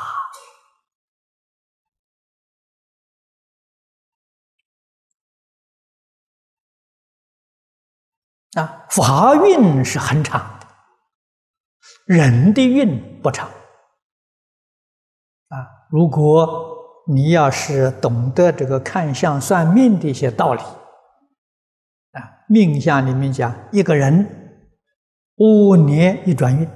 [8.54, 10.68] 啊，法运是很长的，
[12.06, 13.50] 人的运不长。
[15.48, 20.62] 啊，如果你要是懂得这个看相算命的一些道理，
[22.48, 24.26] 命相里面讲一个人
[25.36, 26.68] 五年一转运，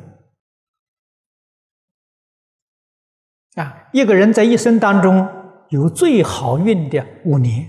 [3.56, 5.28] 啊，一个人在一生当中
[5.70, 7.68] 有最好运的五年，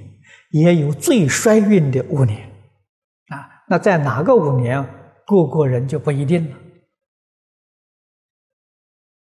[0.50, 2.40] 也有最衰运的五年，
[3.28, 4.82] 啊，那在哪个五年，
[5.26, 6.56] 个个人就不一定了。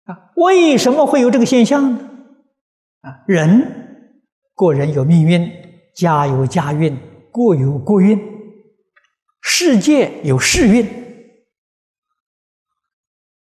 [0.06, 2.10] 啊，为什么会有这个现象呢？
[3.02, 4.10] 啊，人
[4.56, 5.52] 个人有命运，
[5.94, 6.98] 家有家运，
[7.32, 8.33] 国有国运，
[9.44, 10.88] 世界有世运。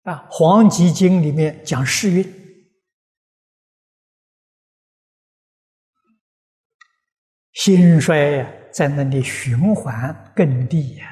[0.02, 2.24] 啊，《黄极经》里面讲世运，
[7.52, 11.06] 兴衰呀，在那里循环耕地呀。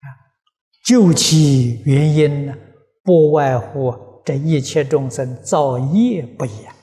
[0.00, 0.06] 啊，
[0.84, 2.56] 究其原因呢？
[3.04, 6.74] 不外乎这一切众生造业不一样，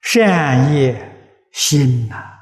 [0.00, 1.15] 善业
[1.56, 2.38] 心呐，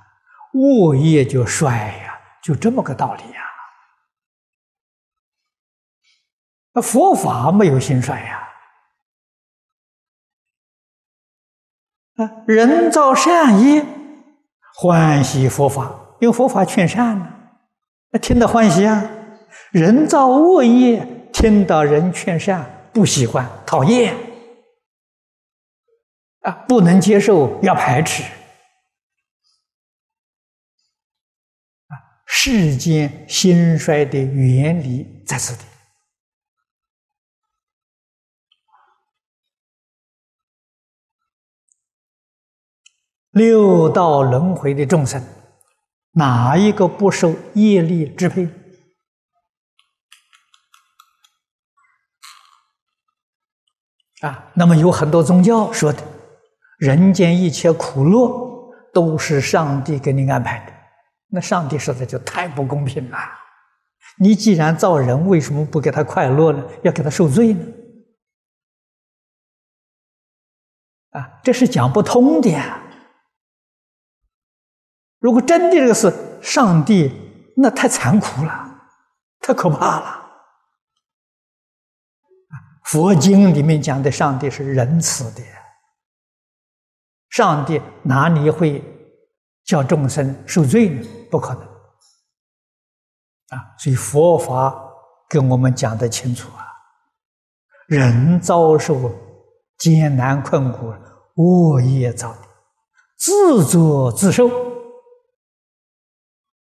[0.55, 3.45] 恶业就衰呀，就这么个道理呀。
[6.73, 8.49] 那佛法没有兴衰呀，
[12.17, 13.87] 啊，人造善业
[14.75, 17.31] 欢喜佛法，因为佛法劝善呢。
[18.21, 19.09] 听得欢喜啊！
[19.71, 24.17] 人造恶业，听到人劝善不喜欢，讨厌
[26.41, 28.25] 啊，不能接受，要排斥
[32.37, 35.64] 世间兴衰的原理在此地，
[43.30, 45.24] 六道轮回的众生。
[46.11, 48.49] 哪一个不受业力支配？
[54.20, 56.03] 啊，那么有很多宗教说的，
[56.78, 60.74] 人间一切苦乐都是上帝给你安排的。
[61.35, 63.18] 那上帝说的就太不公平了。
[64.18, 66.64] 你既然造人，为什么不给他快乐呢？
[66.85, 67.66] 要给他受罪呢？
[71.11, 72.80] 啊，这是讲不通的呀。
[75.18, 77.11] 如果真的这个是上帝，
[77.57, 78.80] 那太残酷了，
[79.41, 80.20] 太可怕了。
[82.85, 85.43] 佛经里面讲的上帝是仁慈的，
[87.30, 88.80] 上帝哪里会
[89.64, 91.09] 叫众生受罪呢？
[91.35, 91.64] 不可能。
[93.49, 94.72] 啊，所以佛法
[95.28, 96.64] 跟我们讲的清楚啊，
[97.89, 99.11] 人遭受
[99.76, 100.95] 艰难困苦，
[101.35, 102.39] 恶业造的，
[103.16, 104.47] 自作自受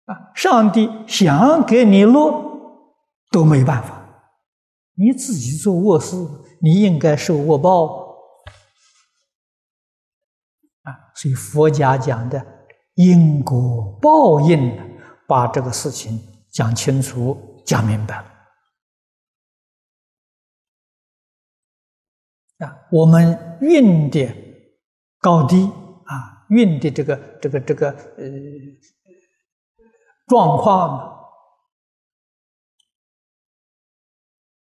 [0.05, 0.32] 啊。
[0.36, 2.32] 上帝想给你乐，
[3.32, 3.99] 都没办法。
[4.93, 6.16] 你自己做恶事，
[6.62, 8.12] 你应该受恶报。
[10.84, 12.61] 啊，所以佛家讲的
[13.06, 14.78] 因果报应，
[15.28, 16.20] 把这个事情
[16.52, 18.22] 讲清楚、讲明白
[22.58, 22.68] 了。
[22.68, 24.28] 啊，我们运的
[25.20, 25.66] 高低
[26.06, 28.24] 啊，运的这个、这个、这个呃。
[30.28, 31.28] 状况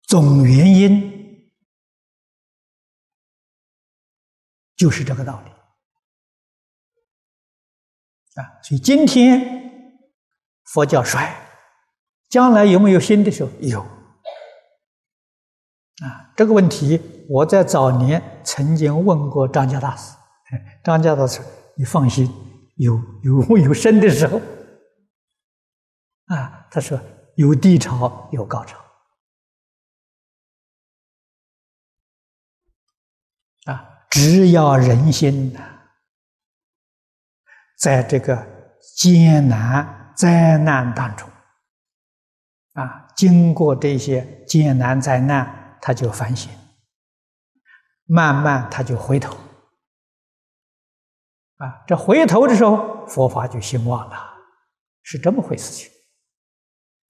[0.03, 1.51] 总原因
[4.77, 5.51] 就是这个道理
[8.37, 8.61] 啊！
[8.63, 9.91] 所以今天
[10.65, 11.35] 佛教衰，
[12.29, 13.49] 将来有没有新的时候？
[13.61, 13.81] 有
[16.03, 16.31] 啊！
[16.35, 20.15] 这个问题我在早年曾经问过张家大师，
[20.83, 21.41] 张家大师，
[21.75, 22.31] 你放心，
[22.75, 24.39] 有有有生的时候。
[26.27, 26.99] 啊，他说
[27.35, 28.77] 有低潮有高潮，
[33.65, 35.57] 啊，只要人心，
[37.77, 38.45] 在这个
[38.95, 41.29] 艰难灾难当中，
[42.73, 46.51] 啊，经过这些艰难灾难，他就反省，
[48.05, 49.37] 慢慢他就回头，
[51.57, 54.17] 啊，这回头的时候，佛法就兴旺了，
[55.03, 55.91] 是这么回事情。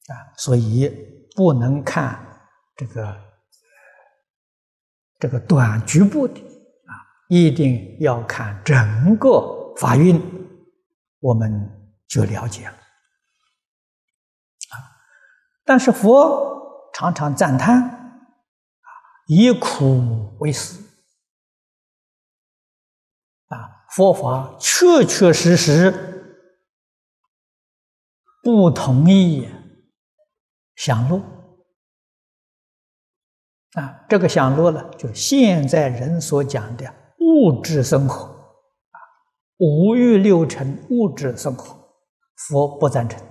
[0.08, 0.90] 啊，所以
[1.36, 2.18] 不能看
[2.78, 3.22] 这个
[5.20, 6.92] 这个短局部的啊，
[7.28, 10.18] 一定要看整个法运，
[11.20, 12.72] 我们就了解了。
[12.72, 12.78] 啊，
[15.66, 18.22] 但是佛常常赞叹啊，
[19.28, 20.80] 以苦为师
[23.48, 25.92] 啊，佛法确确实实
[28.44, 29.50] 不同意
[30.76, 31.20] 享乐
[33.74, 34.06] 啊！
[34.08, 38.37] 这个享乐呢，就现在人所讲的物质生活，
[39.58, 41.78] 五欲六尘物质生活，
[42.36, 43.22] 佛不赞成。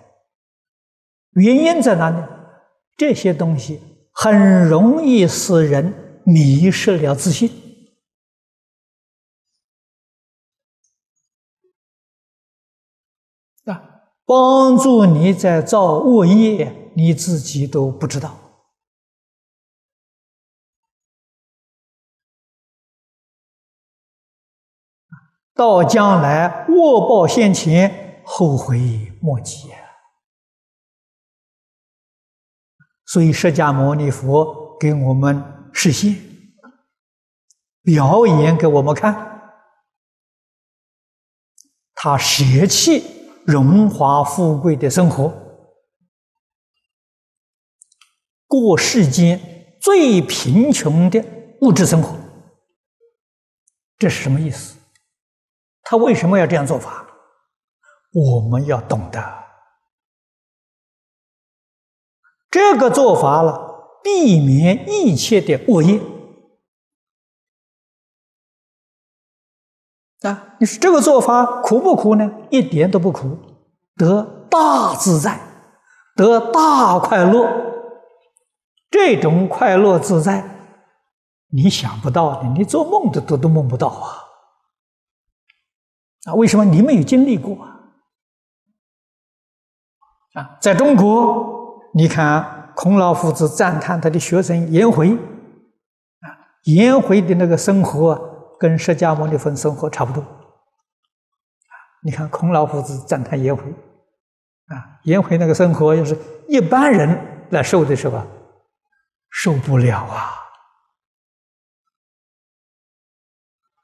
[1.32, 2.16] 原因在哪里？
[2.96, 3.80] 这些东西
[4.12, 7.50] 很容易使人迷失了自信。
[14.28, 18.45] 帮助你在造恶业，你自己都不知道。
[25.56, 29.80] 到将来恶报现前，后悔莫及啊！
[33.06, 36.14] 所以释迦牟尼佛给我们示现，
[37.82, 39.50] 表演给我们看，
[41.94, 43.16] 他舍弃。
[43.46, 45.32] 荣华富贵的生活，
[48.48, 51.24] 过世间最贫穷的
[51.60, 52.16] 物质生活，
[53.96, 54.76] 这是什么意思？
[55.88, 57.06] 他为什么要这样做法？
[58.12, 59.22] 我们要懂得
[62.50, 66.00] 这个做法了，避免一切的恶业。
[70.22, 72.32] 啊，你说这个做法苦不苦呢？
[72.50, 73.38] 一点都不苦，
[73.94, 75.40] 得大自在，
[76.16, 77.48] 得大快乐。
[78.90, 80.66] 这种快乐自在，
[81.52, 84.25] 你想不到的，你做梦都都都梦不到啊！
[86.26, 87.80] 啊，为什么你没有经历过啊？
[90.34, 96.26] 啊，在中国，你看孔老夫子赞叹他的学生颜回，啊，
[96.64, 98.34] 颜回的那个生活。
[98.58, 100.24] 跟释迦牟尼佛生活差不多，
[102.02, 103.62] 你看孔老夫子赞叹颜回，
[104.68, 106.18] 啊，颜回那个生活要是
[106.48, 108.18] 一般人来受的时候，
[109.28, 110.32] 受不了啊，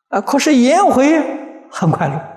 [0.08, 2.31] 啊，可是颜回很快乐，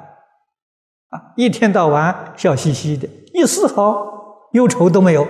[1.10, 5.26] 啊，一天到晚笑嘻嘻的，一丝毫忧愁都没有。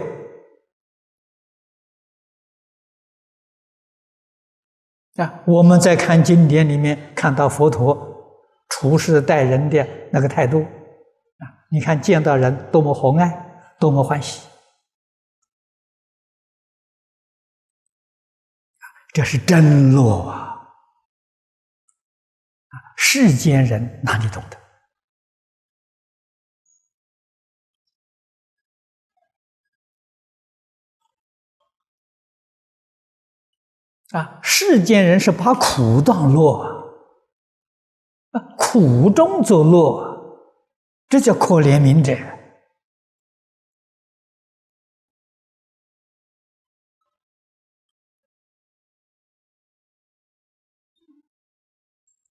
[5.16, 7.96] 啊，我们在看经典里面看到佛陀
[8.68, 13.32] 处事待人的那个态度，啊，你看见到人多么和蔼，
[13.80, 14.46] 多么欢喜，
[19.14, 20.70] 这是真乐啊！
[22.68, 24.65] 啊，世间人哪里懂得？
[34.16, 36.54] 啊，世间人是把苦当乐
[38.32, 40.48] 啊，苦中作乐，
[41.10, 42.14] 这叫可怜悯者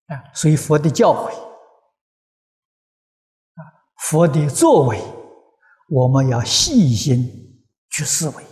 [0.06, 0.32] 啊。
[0.34, 1.28] 所以佛的教诲
[3.56, 3.60] 啊，
[3.98, 4.98] 佛的作为，
[5.90, 8.42] 我们要细心去思维，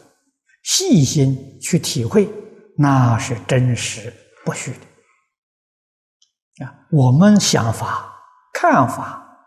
[0.62, 2.41] 细心去体会。
[2.76, 4.12] 那是真实
[4.44, 6.86] 不虚的啊！
[6.90, 8.12] 我们想法、
[8.52, 9.46] 看法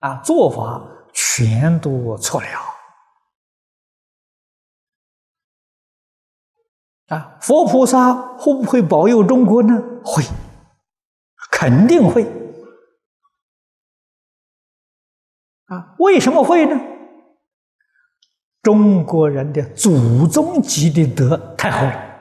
[0.00, 2.48] 啊、做法全都错了
[7.08, 7.38] 啊！
[7.40, 9.82] 佛菩萨会不会保佑中国呢？
[10.04, 10.22] 会，
[11.50, 12.24] 肯定会
[15.66, 15.94] 啊！
[15.98, 16.78] 为什么会呢？
[18.62, 22.11] 中国人的祖宗积的德太好了。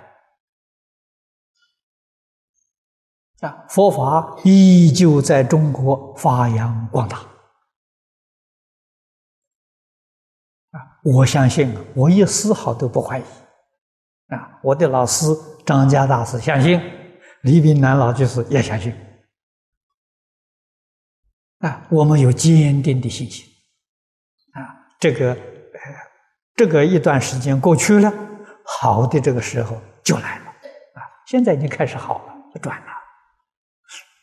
[3.42, 7.18] 啊，佛法依旧在中国发扬光大。
[10.72, 13.24] 啊，我相信，我一丝毫都不怀疑。
[14.28, 15.26] 啊，我的老师
[15.66, 16.80] 张家大师相信，
[17.42, 18.96] 李炳南老居士也相信。
[21.60, 23.46] 啊，我们有坚定的信心。
[24.54, 25.40] 啊，这个，呃
[26.56, 28.14] 这个一段时间过去了，
[28.66, 30.46] 好的这个时候就来了。
[30.46, 32.91] 啊，现在已经开始好了，就转了。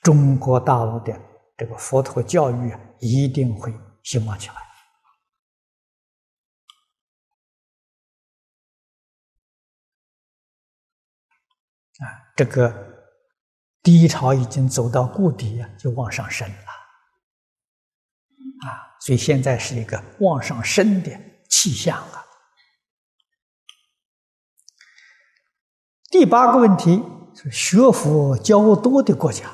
[0.08, 1.12] 中国大陆的
[1.54, 3.70] 这个佛陀教育，一定会
[4.02, 4.54] 兴旺起来。
[11.98, 12.72] 啊，这个
[13.82, 16.56] 低潮已经走到谷底啊，就往上升了。
[18.66, 21.10] 啊，所以现在是一个往上升的
[21.50, 22.24] 气象啊。
[26.10, 27.04] 第八个问题
[27.34, 29.52] 是学佛较多的国家。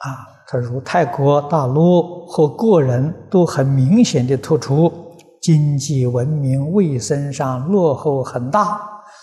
[0.00, 4.90] 啊，他如泰国、大陆和个人都很明显的突出
[5.42, 8.80] 经济、文明、卫生上落后很大。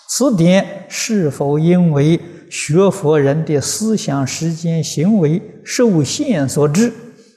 [0.09, 2.19] 此点是否因为
[2.49, 6.89] 学佛人的思想、时间、行为受限所致？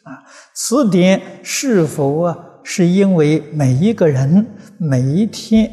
[0.04, 0.22] 啊，
[0.54, 4.46] 此点是否啊是因为每一个人
[4.78, 5.70] 每一天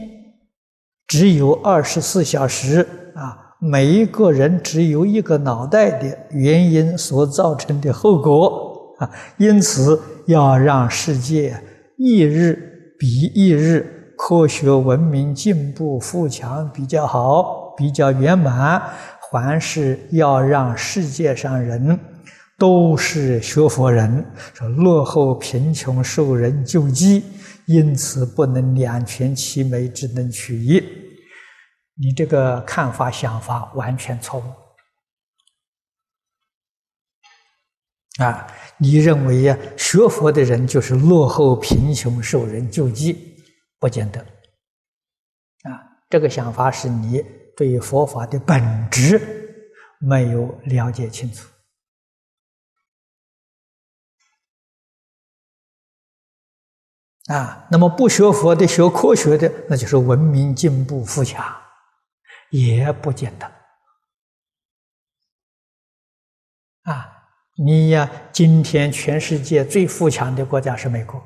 [1.05, 3.46] 只有二十四小时啊？
[3.59, 11.59] 每一个人只有一个脑袋的原因所造成的后果啊，因此要让世界
[11.97, 18.81] 一日比一日科学文明进步富强比较好，比较圆满。
[19.31, 21.99] 凡是要让世界上人
[22.59, 27.23] 都是学佛人，说落后贫穷受人救济，
[27.65, 30.81] 因此不能两全其美，只能取一。
[31.99, 34.43] 你这个看法、想法完全错误
[38.23, 38.47] 啊！
[38.77, 43.43] 你认为呀，学佛的人就是落后、贫穷、受人救济，
[43.79, 44.19] 不见得
[45.63, 46.01] 啊！
[46.09, 47.23] 这个想法是你
[47.55, 49.19] 对佛法的本质
[49.99, 51.49] 没有了解清楚
[57.25, 57.67] 啊！
[57.71, 61.66] 那么不学佛的、学科学的，那就是文明进步、富强。
[62.49, 63.45] 也不见得
[66.83, 67.13] 啊！
[67.57, 71.21] 你呀，今天全世界最富强的国家是美国。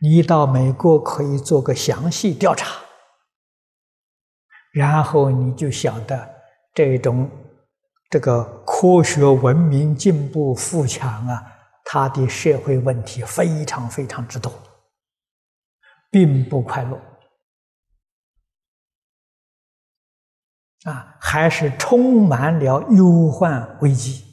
[0.00, 2.80] 你到美国可以做个详细调查，
[4.72, 6.34] 然后你就晓得
[6.72, 7.30] 这种
[8.08, 11.44] 这个科学文明进步富强啊，
[11.84, 14.52] 它的社会问题非常非常之多，
[16.10, 16.98] 并不快乐。
[20.84, 24.24] 啊，还是充满了忧患危机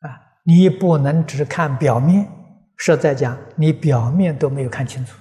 [0.00, 0.40] 啊！
[0.44, 2.28] 你不能只看表面，
[2.76, 5.16] 实在讲，你表面都没有看清楚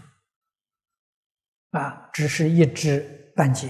[1.69, 3.69] 啊，只是一知半解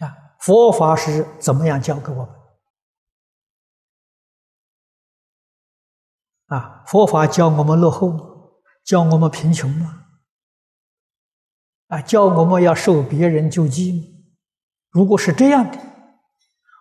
[0.00, 0.36] 啊！
[0.40, 2.39] 佛法是怎么样教给我们？
[6.50, 8.26] 啊，佛法教我们落后吗？
[8.84, 10.06] 教我们贫穷吗？
[11.86, 14.04] 啊，教我们要受别人救济吗？
[14.90, 15.78] 如果是这样的，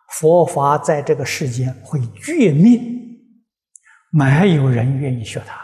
[0.09, 2.81] 佛法在这个世间会绝灭，
[4.11, 5.63] 没有人愿意学它。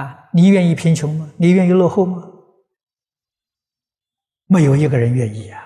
[0.00, 1.30] 啊，你愿意贫穷吗？
[1.36, 2.30] 你愿意落后吗？
[4.46, 5.63] 没有一个人愿意啊。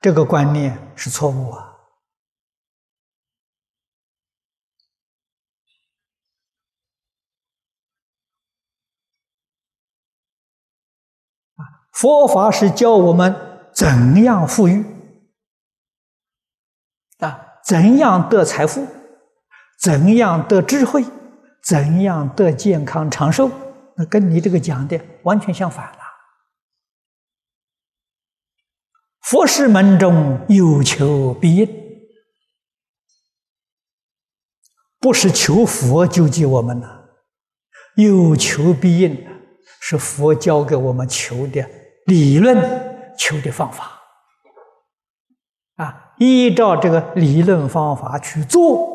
[0.00, 1.66] 这个观念是错误啊！
[11.92, 13.36] 佛法是教我们
[13.74, 14.82] 怎样富裕
[17.18, 18.86] 啊，怎样得财富，
[19.78, 21.04] 怎样得智慧，
[21.62, 23.50] 怎样得健康长寿，
[23.96, 25.99] 那跟你这个讲的完全相反。
[29.30, 31.68] 佛事门中有求必应，
[34.98, 37.04] 不是求佛救济我们呐，
[37.94, 39.24] 有求必应
[39.80, 41.64] 是佛教给我们求的
[42.06, 44.02] 理论、求的方法
[45.76, 48.90] 啊，依照这个理论方法去做，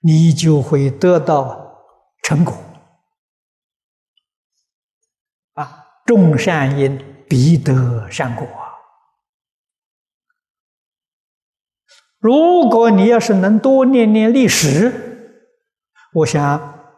[0.00, 1.84] 你就会得到
[2.24, 2.52] 成果
[5.52, 7.09] 啊，种善因。
[7.30, 8.44] 必得善果。
[12.18, 15.46] 如果你要是能多念念历史，
[16.12, 16.92] 我想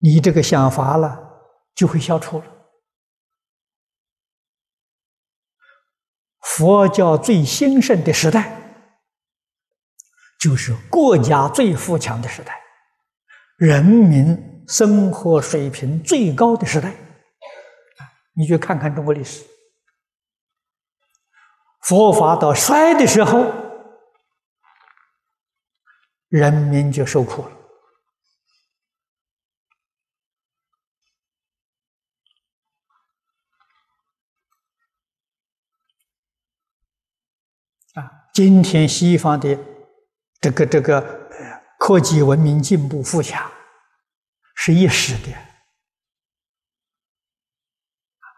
[0.00, 1.16] 你这个想法了
[1.72, 2.44] 就会消除了。
[6.40, 8.60] 佛教最兴盛的时代，
[10.40, 12.60] 就是国家最富强的时代，
[13.56, 16.92] 人民生活水平最高的时代。
[18.34, 19.44] 你去看看中国历史。
[21.80, 23.52] 佛法到衰的时候，
[26.28, 27.50] 人民就受苦了。
[37.94, 39.58] 啊，今天西方的
[40.40, 41.28] 这个这个
[41.78, 43.50] 科技文明进步富强，
[44.54, 45.34] 是一时的，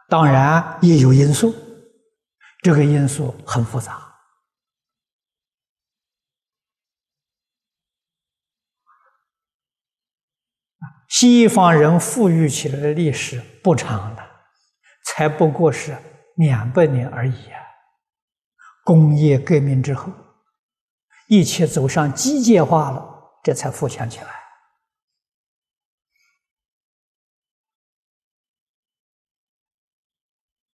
[0.09, 1.55] 当然也有因素。
[2.63, 4.11] 这个因素很复杂。
[11.09, 14.23] 西方人富裕起来的历史不长的，
[15.05, 15.95] 才不过是
[16.37, 17.61] 两百年而已啊！
[18.85, 20.11] 工业革命之后，
[21.29, 24.31] 一切走上机械化了，这才富强起来。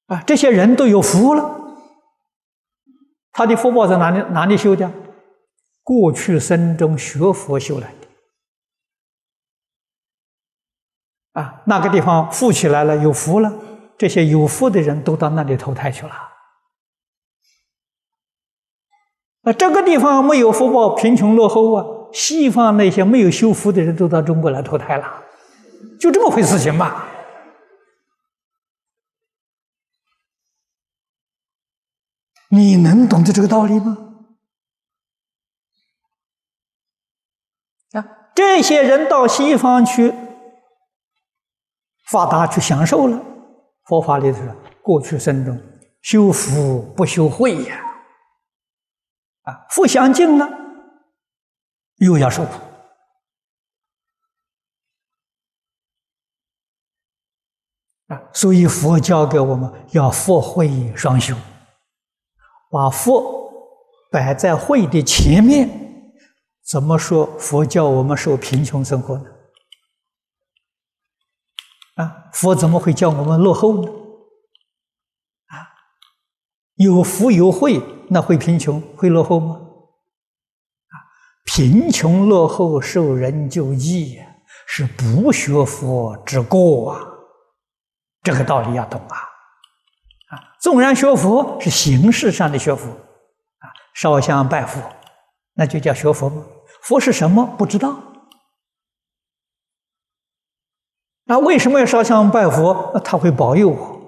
[0.07, 1.58] 啊，这些人都有福了。
[3.39, 4.21] 他的福报在哪里？
[4.33, 4.91] 哪里修的？
[5.85, 8.09] 过去生中学佛修来的。
[11.41, 13.53] 啊，那个地方富起来了，有福了，
[13.97, 16.13] 这些有福的人都到那里投胎去了。
[19.43, 25.07] 那这个地方没有福报，贫穷落后啊，西方那些没有修福的人都到中国来投胎了，
[26.01, 27.07] 就这么回事情吧。
[32.51, 33.97] 你能懂得这个道理吗？
[37.93, 40.15] 啊，这些人到西方去
[42.11, 43.19] 发达去享受了，
[43.85, 45.59] 佛法里头说，过去生中
[46.01, 47.81] 修福不修慧呀，
[49.43, 50.49] 啊，福享尽了，
[51.97, 52.53] 又要受苦，
[58.07, 61.35] 啊，所以佛教给我们要福慧双修。
[62.71, 63.51] 把佛
[64.11, 66.13] 摆在会的前面，
[66.63, 69.25] 怎么说佛教我们受贫穷生活呢？
[71.97, 73.91] 啊，佛怎么会叫我们落后呢？
[75.49, 75.69] 啊，
[76.77, 79.57] 有福有慧，那会贫穷会落后吗？
[79.57, 80.95] 啊，
[81.45, 84.21] 贫穷落后受人救济，
[84.67, 87.01] 是不学佛之过啊！
[88.23, 89.17] 这个道理要懂啊！
[90.29, 94.81] 啊纵然学佛是形式上的学佛，啊，烧香拜佛，
[95.55, 96.31] 那就叫学佛？
[96.83, 97.47] 佛是什么？
[97.59, 98.03] 不知道。
[101.25, 102.99] 那为什么要烧香拜佛？
[103.05, 103.99] 他会保佑我。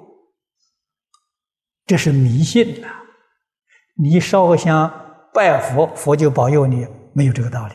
[1.87, 2.89] 这是迷信呐！
[3.97, 7.75] 你烧香拜佛，佛就保佑你，没有这个道理。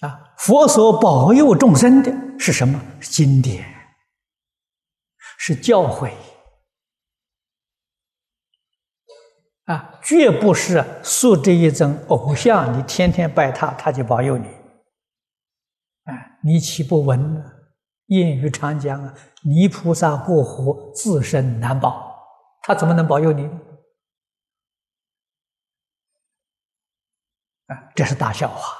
[0.00, 2.80] 啊，佛所保佑众生的是什么？
[3.02, 3.66] 经典，
[5.38, 6.10] 是教诲。
[9.66, 14.48] 啊，绝不是塑这一尊偶像，你天天拜他，他就保佑你。
[16.04, 17.44] 哎，你岂不闻呢？
[18.08, 22.26] 谚语常讲啊，泥菩萨过河，自身难保，
[22.62, 23.44] 他怎么能保佑你？
[27.66, 28.79] 啊，这是大笑话。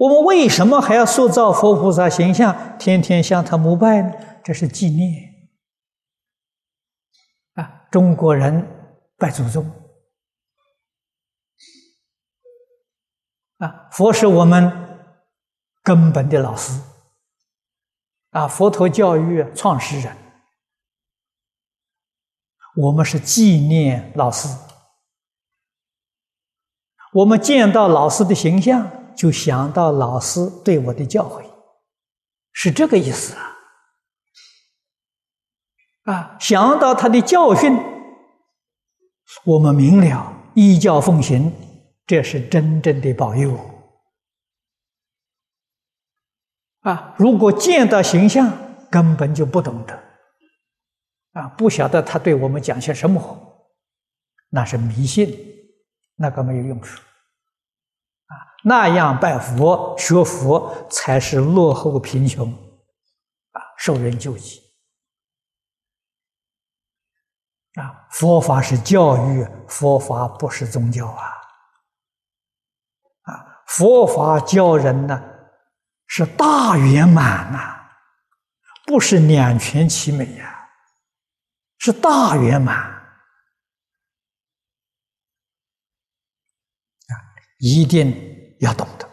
[0.00, 4.10] 我们为什么还要塑造佛菩萨形象，天天向他膜拜呢？
[4.42, 5.50] 这是纪念
[7.52, 7.86] 啊！
[7.90, 8.66] 中国人
[9.18, 9.70] 拜祖宗
[13.58, 14.72] 啊，佛是我们
[15.82, 16.80] 根本的老师
[18.30, 20.16] 啊，佛陀教育创始人，
[22.76, 24.48] 我们是纪念老师，
[27.12, 28.90] 我们见到老师的形象。
[29.20, 31.44] 就想到老师对我的教诲，
[32.54, 33.56] 是这个意思啊！
[36.04, 37.70] 啊，想到他的教训，
[39.44, 41.52] 我们明了依教奉行，
[42.06, 43.60] 这是真正的保佑。
[46.80, 48.50] 啊，如果见到形象，
[48.90, 50.02] 根本就不懂得，
[51.32, 53.68] 啊，不晓得他对我们讲些什么，
[54.48, 55.38] 那是迷信，
[56.16, 57.02] 那个没有用处。
[58.62, 62.52] 那样拜佛学佛才是落后贫穷，
[63.52, 64.60] 啊，受人救济，
[67.74, 71.24] 啊，佛法是教育，佛法不是宗教啊，
[73.22, 75.22] 啊，佛法教人呢
[76.06, 77.88] 是大圆满呐，
[78.86, 80.68] 不是两全其美呀，
[81.78, 83.10] 是大圆满，啊，
[87.58, 88.29] 一定。
[88.60, 89.06] 要懂得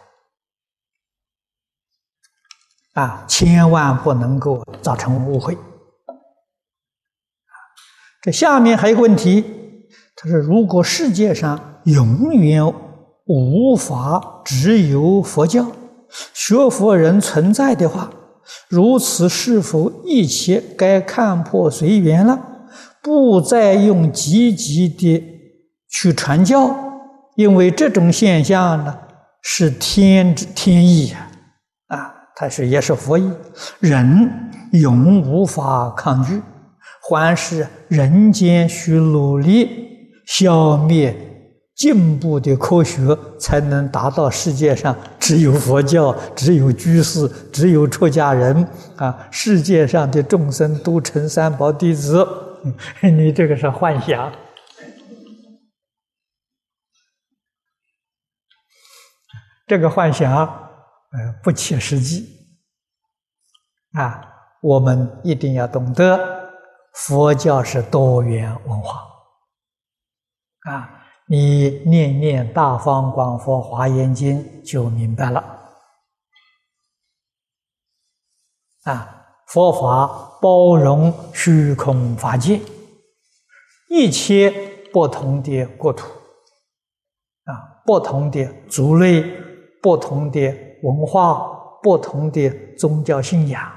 [3.02, 5.58] 啊，千万不能够造成误会。
[8.22, 9.44] 这下面还有个问题，
[10.16, 12.62] 他说：如果世界上永远
[13.26, 15.72] 无法只有佛教
[16.34, 18.10] 学佛人存在的话，
[18.68, 22.68] 如此是否一切该看破随缘了，
[23.02, 25.24] 不再用积极的
[25.88, 26.76] 去传教？
[27.36, 29.07] 因为这种现象呢？
[29.50, 31.30] 是天之天意呀，
[31.88, 33.32] 啊，它是也是佛意，
[33.80, 34.30] 人
[34.74, 36.42] 永无法抗拒，
[37.10, 39.70] 还是人间需努力
[40.28, 41.16] 消灭
[41.74, 48.68] 进步的科学，才能达到世界上只有佛教、只有居士、只有出家人。
[48.98, 52.28] 啊，世界上的众生都成三宝弟子。
[53.02, 54.30] 你这个是幻想，
[59.68, 62.26] 这个幻想呃不切实际
[63.94, 64.24] 啊！
[64.62, 66.18] 我们一定要懂得，
[66.94, 69.02] 佛教是多元文化
[70.72, 71.04] 啊！
[71.28, 75.44] 你念念《大方广佛华严经》就明白了
[78.84, 79.26] 啊！
[79.48, 82.62] 佛法包容虚空法界，
[83.90, 84.50] 一切
[84.94, 86.08] 不同的国土，
[87.44, 89.24] 啊，不同的族类，
[89.88, 90.42] 不同的
[90.84, 93.72] 文化，不同的宗教信仰，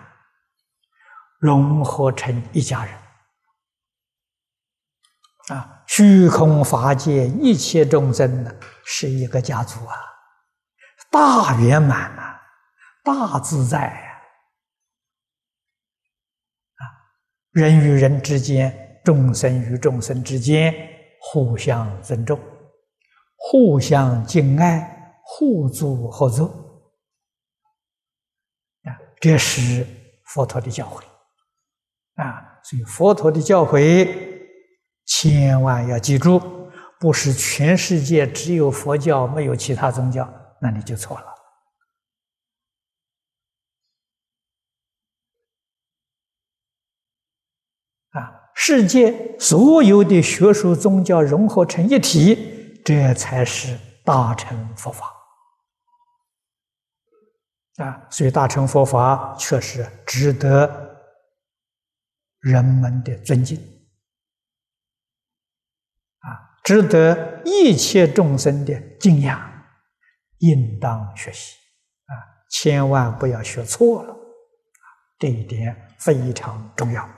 [1.38, 2.92] 融合成一家人。
[5.56, 8.52] 啊，虚空法界一切众生呢，
[8.84, 9.94] 是一个家族啊，
[11.12, 12.42] 大圆满啊，
[13.04, 14.10] 大自在啊！
[16.74, 16.82] 啊。
[17.52, 20.74] 人与人之间，众生与众生之间，
[21.20, 22.36] 互相尊重，
[23.36, 24.99] 互相敬爱，
[25.32, 26.46] 互助合作，
[28.82, 29.86] 啊，这是
[30.24, 31.02] 佛陀的教诲，
[32.16, 34.08] 啊，所以佛陀的教诲，
[35.06, 36.40] 千万要记住，
[36.98, 40.28] 不是全世界只有佛教，没有其他宗教，
[40.60, 41.26] 那你就错了。
[48.10, 55.18] 啊，世界所有的学术宗教融合成一体，这才是大乘佛法。
[57.80, 60.68] 啊，所以大乘佛法确实值得
[62.40, 63.58] 人们的尊敬，
[66.18, 69.40] 啊，值得一切众生的敬仰，
[70.38, 71.56] 应当学习，
[72.04, 72.12] 啊，
[72.50, 74.84] 千万不要学错了，啊，
[75.18, 77.08] 这一点非常重要。